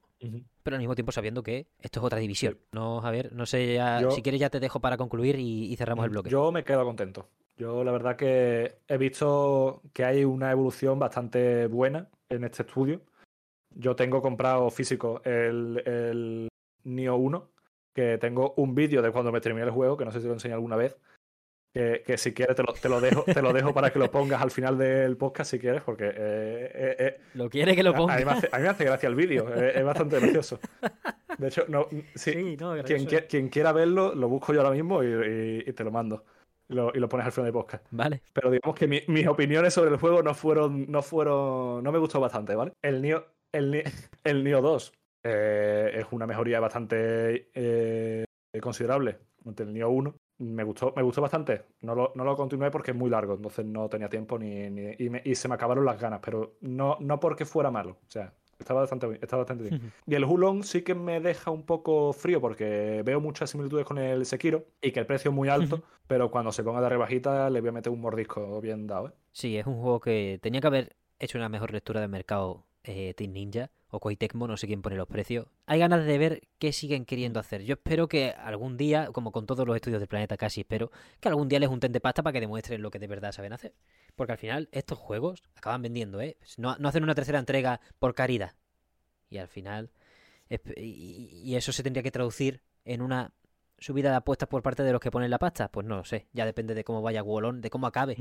[0.63, 2.57] Pero al mismo tiempo sabiendo que esto es otra división.
[2.71, 3.79] No, a ver, no sé,
[4.11, 6.29] si quieres ya te dejo para concluir y cerramos el bloque.
[6.29, 7.27] Yo me quedo contento.
[7.57, 13.01] Yo la verdad que he visto que hay una evolución bastante buena en este estudio.
[13.71, 16.49] Yo tengo comprado físico el, el
[16.83, 17.49] Nio 1,
[17.95, 20.33] que tengo un vídeo de cuando me terminé el juego, que no sé si lo
[20.33, 20.97] enseñé alguna vez.
[21.73, 24.41] Que, si quieres te lo, te lo, dejo, te lo dejo para que lo pongas
[24.41, 26.07] al final del podcast si quieres, porque...
[26.07, 28.15] Eh, eh, eh, lo quiere que lo ponga.
[28.15, 30.59] A, mí, me hace, gracia el vídeo, es bastante gracioso.
[31.37, 35.83] De hecho, no, sí, quien, quien, quiera verlo, lo busco yo ahora mismo y te
[35.83, 36.23] lo mando
[36.70, 37.86] y lo, pones al final de podcast.
[37.91, 38.22] Vale.
[38.34, 42.20] Pero digamos que mis opiniones sobre el juego no fueron, no fueron, no me gustó
[42.20, 42.74] bastante, ¿vale?
[42.82, 43.84] El Nio, el,
[44.24, 44.93] el Nio 2
[45.24, 48.26] eh, es una mejoría bastante eh,
[48.61, 50.15] considerable ante el Nio 1.
[50.39, 51.63] Me gustó, me gustó bastante.
[51.82, 54.91] No lo, no lo continué porque es muy largo, entonces no tenía tiempo ni, ni
[54.99, 57.97] y, y, se me acabaron las ganas, pero no, no porque fuera malo.
[58.05, 59.19] O sea, estaba bastante bien.
[59.21, 59.93] bastante bien.
[60.05, 63.97] y el Hulong sí que me deja un poco frío porque veo muchas similitudes con
[63.97, 67.49] el Sekiro y que el precio es muy alto, pero cuando se ponga de rebajita
[67.49, 69.09] le voy a meter un mordisco bien dado.
[69.09, 69.11] ¿eh?
[69.31, 73.13] Sí, es un juego que tenía que haber hecho una mejor lectura de mercado eh,
[73.15, 75.47] Team Ninja o Koei Tecmo, no sé quién pone los precios.
[75.65, 77.63] Hay ganas de ver qué siguen queriendo hacer.
[77.63, 81.29] Yo espero que algún día, como con todos los estudios del planeta casi, espero que
[81.29, 83.73] algún día les junten de pasta para que demuestren lo que de verdad saben hacer.
[84.18, 86.38] Porque al final estos juegos acaban vendiendo, ¿eh?
[86.57, 88.55] No, no hacen una tercera entrega por caridad.
[89.30, 89.91] Y al final...
[90.76, 93.34] Y eso se tendría que traducir en una
[93.78, 95.70] subida de apuestas por parte de los que ponen la pasta.
[95.70, 98.18] Pues no lo sé, ya depende de cómo vaya Wolón, de cómo acabe.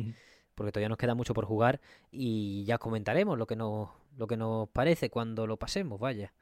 [0.54, 1.80] Porque todavía nos queda mucho por jugar
[2.10, 6.34] y ya comentaremos lo que nos, lo que nos parece cuando lo pasemos, vaya.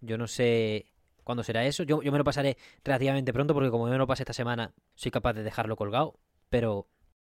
[0.00, 0.92] Yo no sé
[1.24, 1.84] cuándo será eso.
[1.84, 4.74] Yo, yo me lo pasaré relativamente pronto porque como yo me lo pasé esta semana,
[4.94, 6.18] soy capaz de dejarlo colgado.
[6.50, 6.86] Pero...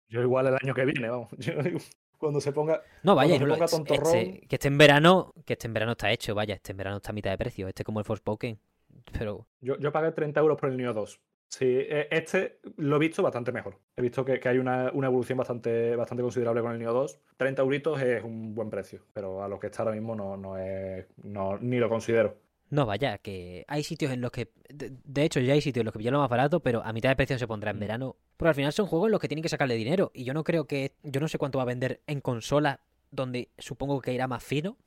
[0.09, 1.29] Yo igual el año que viene, vamos.
[2.17, 2.81] cuando se ponga.
[3.03, 6.71] No, vaya, este, que esté en verano, que este en verano está hecho, vaya, este
[6.71, 7.67] en verano está a mitad de precio.
[7.67, 8.59] Este como el Forspoken.
[9.11, 9.47] pero...
[9.61, 11.19] Yo, yo pagué 30 euros por el Nioh 2.
[11.49, 13.79] Sí, e- este lo he visto bastante mejor.
[13.95, 17.19] He visto que, que hay una, una evolución bastante, bastante considerable con el Nioh 2.
[17.37, 20.57] 30 euritos es un buen precio, pero a lo que está ahora mismo no, no
[20.57, 22.35] es, no, ni lo considero.
[22.69, 24.51] No, vaya, que hay sitios en los que...
[24.69, 26.91] De, de hecho, ya hay sitios en los que pillan lo más barato, pero a
[26.91, 27.79] mitad de precio se pondrá en Mm.
[27.79, 28.15] verano.
[28.35, 30.11] Porque al final son juegos en los que tienen que sacarle dinero.
[30.13, 30.95] Y yo no creo que...
[31.03, 34.77] Yo no sé cuánto va a vender en consola, donde supongo que irá más fino.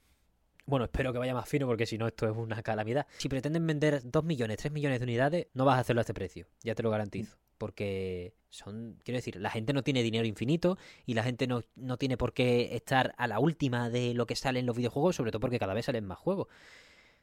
[0.66, 3.06] Bueno, espero que vaya más fino porque si no esto es una calamidad.
[3.16, 6.14] Si pretenden vender 2 millones, 3 millones de unidades, no vas a hacerlo a este
[6.14, 7.38] precio, ya te lo garantizo.
[7.58, 11.96] Porque son, quiero decir, la gente no tiene dinero infinito y la gente no, no
[11.96, 15.32] tiene por qué estar a la última de lo que sale en los videojuegos, sobre
[15.32, 16.46] todo porque cada vez salen más juegos.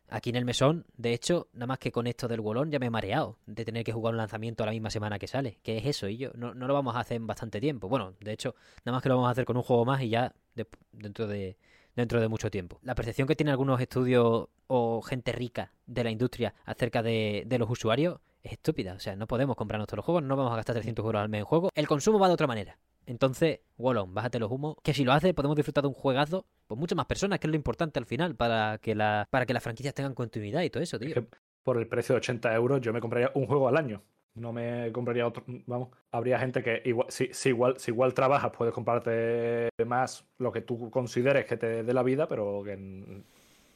[0.10, 2.86] Aquí en el mesón, de hecho, nada más que con esto del golón ya me
[2.86, 5.60] he mareado de tener que jugar un lanzamiento a la misma semana que sale.
[5.64, 6.08] ¿Qué es eso?
[6.08, 7.90] Y yo no, no lo vamos a hacer en bastante tiempo.
[7.90, 8.56] Bueno, de hecho,
[8.86, 11.28] nada más que lo vamos a hacer con un juego más y ya de- dentro
[11.28, 11.58] de
[11.96, 12.80] dentro de mucho tiempo.
[12.84, 17.58] La percepción que tienen algunos estudios o gente rica de la industria acerca de, de
[17.58, 18.94] los usuarios es estúpida.
[18.94, 21.28] O sea, no podemos comprarnos todos los juegos, no vamos a gastar 300 euros al
[21.30, 21.70] mes en juego.
[21.74, 22.78] El consumo va de otra manera.
[23.08, 24.76] Entonces, Wallon, bájate los humos.
[24.84, 26.46] Que si lo haces, podemos disfrutar de un juegazo.
[26.68, 29.54] Pues muchas más personas, que es lo importante al final, para que, la, para que
[29.54, 31.16] las franquicias tengan continuidad y todo eso, tío.
[31.64, 34.04] Por el precio de 80 euros yo me compraría un juego al año.
[34.36, 35.44] No me compraría otro.
[35.66, 40.52] Vamos, habría gente que igual, si, si igual, si igual trabajas, puedes comprarte más lo
[40.52, 43.24] que tú consideres que te dé la vida, pero que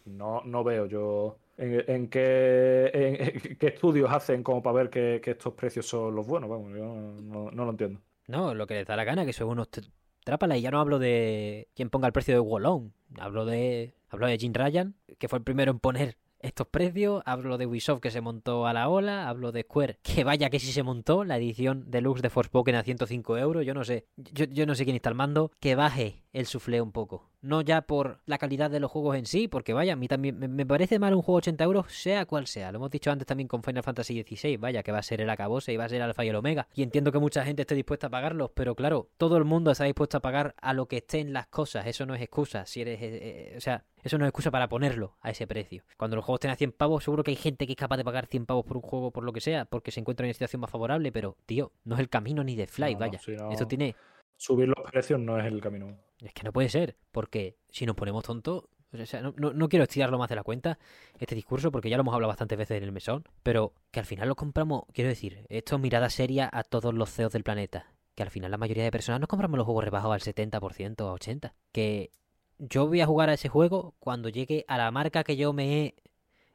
[0.05, 6.27] no, veo yo en, qué, estudios hacen como para ver que, estos precios son los
[6.27, 6.49] buenos.
[6.49, 7.99] Vamos, yo no lo entiendo.
[8.27, 9.89] No, lo que les da la gana, que son unos tr-
[10.23, 10.57] trápala.
[10.57, 12.93] Y ya no hablo de quien ponga el precio de Wallon.
[13.19, 13.93] Hablo de.
[14.09, 17.21] Hablo de Jim Ryan, que fue el primero en poner estos precios.
[17.25, 19.29] Hablo de Ubisoft que se montó a la ola.
[19.29, 21.23] Hablo de Square, que vaya que sí se montó.
[21.23, 23.65] La edición deluxe de Forspoken a 105 euros.
[23.65, 24.05] Yo no sé.
[24.17, 25.51] Yo, yo no sé quién está al mando.
[25.59, 27.29] Que baje el suflé un poco.
[27.41, 30.37] No ya por la calidad de los juegos en sí, porque vaya, a mí también
[30.37, 32.71] me, parece mal un juego 80 euros, sea cual sea.
[32.71, 35.29] Lo hemos dicho antes también con Final Fantasy XVI, vaya, que va a ser el
[35.29, 36.67] acabose y va a ser el alfa y el omega.
[36.75, 39.85] Y entiendo que mucha gente esté dispuesta a pagarlos, pero claro, todo el mundo está
[39.85, 41.87] dispuesto a pagar a lo que estén las cosas.
[41.87, 42.65] Eso no es excusa.
[42.65, 43.09] Si eres, eh,
[43.53, 45.83] eh, o sea, eso no es excusa para ponerlo a ese precio.
[45.97, 48.05] Cuando los juegos estén a 100 pavos, seguro que hay gente que es capaz de
[48.05, 50.33] pagar 100 pavos por un juego por lo que sea, porque se encuentra en una
[50.33, 53.19] situación más favorable, pero tío, no es el camino ni de Fly, No, no, vaya.
[53.19, 53.95] si no- Esto tiene
[54.41, 55.95] Subir los precios no es el camino.
[56.19, 59.69] es que no puede ser, porque si nos ponemos tontos, o sea, no, no- no
[59.69, 60.79] quiero estirarlo más de la cuenta,
[61.19, 64.05] este discurso, porque ya lo hemos hablado bastantes veces en el mesón, pero que al
[64.07, 67.93] final lo compramos, quiero decir, esto es mirada seria a todos los CEOs del planeta,
[68.15, 71.09] que al final la mayoría de personas nos compramos los juegos rebajados al 70% o
[71.09, 72.09] a 80%, que
[72.57, 75.85] yo voy a jugar a ese juego cuando llegue a la marca que yo me
[75.85, 75.95] he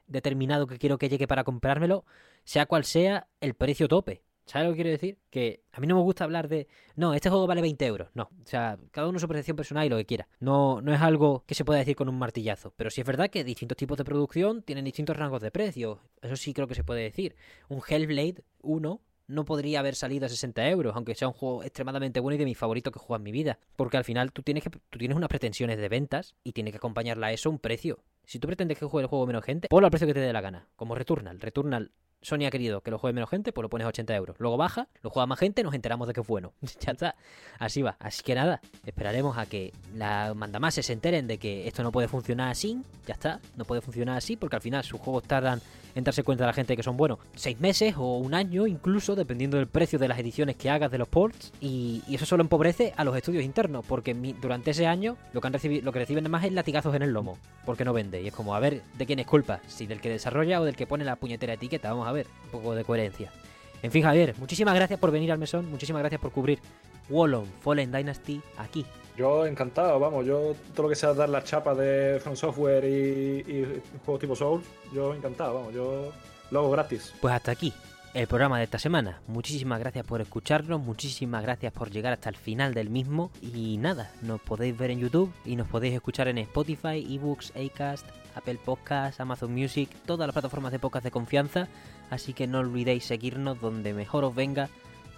[0.07, 2.05] determinado que quiero que llegue para comprármelo,
[2.43, 4.21] sea cual sea el precio tope.
[4.47, 5.17] ¿Sabes lo que quiero decir?
[5.29, 8.09] Que a mí no me gusta hablar de, no, este juego vale 20 euros.
[8.13, 10.27] No, o sea, cada uno su percepción personal y lo que quiera.
[10.39, 12.73] No, no es algo que se pueda decir con un martillazo.
[12.77, 15.99] Pero sí es verdad que distintos tipos de producción tienen distintos rangos de precio.
[16.21, 17.35] Eso sí creo que se puede decir.
[17.67, 22.21] Un Hellblade 1 no podría haber salido a 60 euros, aunque sea un juego extremadamente
[22.21, 23.59] bueno y de mis favoritos que juego en mi vida.
[23.75, 26.77] Porque al final tú tienes, que, tú tienes unas pretensiones de ventas y tiene que
[26.77, 27.99] acompañarla a eso un precio.
[28.23, 30.31] Si tú pretendes que juegue el juego menos gente, ponlo al precio que te dé
[30.31, 30.67] la gana.
[30.75, 31.39] Como Returnal.
[31.39, 31.91] Returnal
[32.27, 34.35] Sony ha querido que lo juegue menos gente, pues lo pones a 80 euros.
[34.39, 36.51] Luego baja, lo juega más gente, nos enteramos de que es bueno.
[36.81, 37.15] ya está.
[37.59, 37.95] Así va.
[37.99, 42.07] Así que nada, esperaremos a que la mandamases se enteren de que esto no puede
[42.07, 42.81] funcionar así.
[43.05, 45.61] Ya está, no puede funcionar así porque al final sus juegos tardan
[45.95, 49.15] en darse cuenta de la gente que son buenos seis meses o un año incluso,
[49.15, 51.51] dependiendo del precio de las ediciones que hagas de los ports.
[51.61, 55.41] Y, y eso solo empobrece a los estudios internos porque mi- durante ese año lo
[55.41, 58.21] que, han recibi- lo que reciben más es latigazos en el lomo porque no vende.
[58.21, 59.59] Y es como, a ver, ¿de quién es culpa?
[59.67, 61.89] Si del que desarrolla o del que pone la puñetera etiqueta.
[61.89, 63.31] Vamos a ver, un poco de coherencia.
[63.83, 66.59] En fin, Javier, muchísimas gracias por venir al mesón, muchísimas gracias por cubrir
[67.09, 68.85] Wallon Fallen Dynasty aquí.
[69.15, 73.51] Yo encantado, vamos, yo todo lo que sea dar la chapa de From Software y,
[73.51, 76.11] y juegos tipo Souls, yo encantado, vamos, yo
[76.51, 77.13] lo hago gratis.
[77.21, 77.73] Pues hasta aquí
[78.13, 79.21] el programa de esta semana.
[79.27, 83.31] Muchísimas gracias por escucharnos, muchísimas gracias por llegar hasta el final del mismo.
[83.41, 88.07] Y nada, nos podéis ver en YouTube y nos podéis escuchar en Spotify, eBooks, Acast,
[88.35, 91.67] Apple Podcasts, Amazon Music, todas las plataformas de podcast de confianza.
[92.09, 94.69] Así que no olvidéis seguirnos donde mejor os venga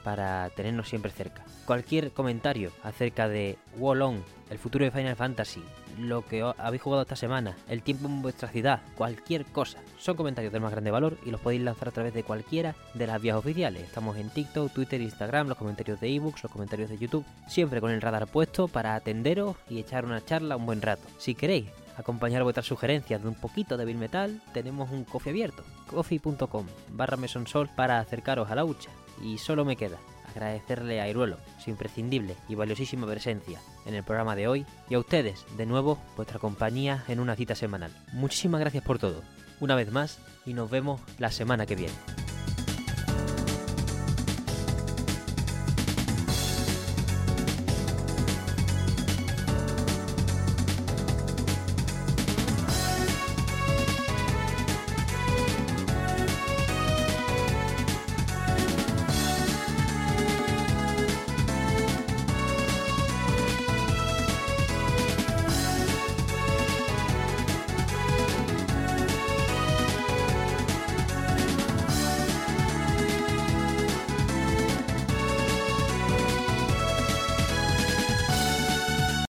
[0.04, 1.44] para tenernos siempre cerca.
[1.66, 5.62] Cualquier comentario acerca de Wallon, el futuro de Final Fantasy,
[6.00, 10.54] lo que habéis jugado esta semana, el tiempo en vuestra ciudad, cualquier cosa, son comentarios
[10.54, 13.36] del más grande valor y los podéis lanzar a través de cualquiera de las vías
[13.36, 13.84] oficiales.
[13.84, 17.92] Estamos en TikTok, Twitter, Instagram, los comentarios de ebooks, los comentarios de YouTube, siempre con
[17.92, 21.04] el radar puesto para atenderos y echar una charla un buen rato.
[21.18, 21.68] Si queréis
[22.00, 27.18] acompañar vuestras sugerencias de un poquito de Bill Metal, tenemos un coffee abierto, coffee.com barra
[27.18, 28.90] mesonsol para acercaros a la hucha.
[29.22, 29.98] Y solo me queda
[30.30, 35.00] agradecerle a Iruelo su imprescindible y valiosísima presencia en el programa de hoy y a
[35.00, 37.92] ustedes, de nuevo, vuestra compañía en una cita semanal.
[38.14, 39.22] Muchísimas gracias por todo
[39.60, 42.39] una vez más y nos vemos la semana que viene.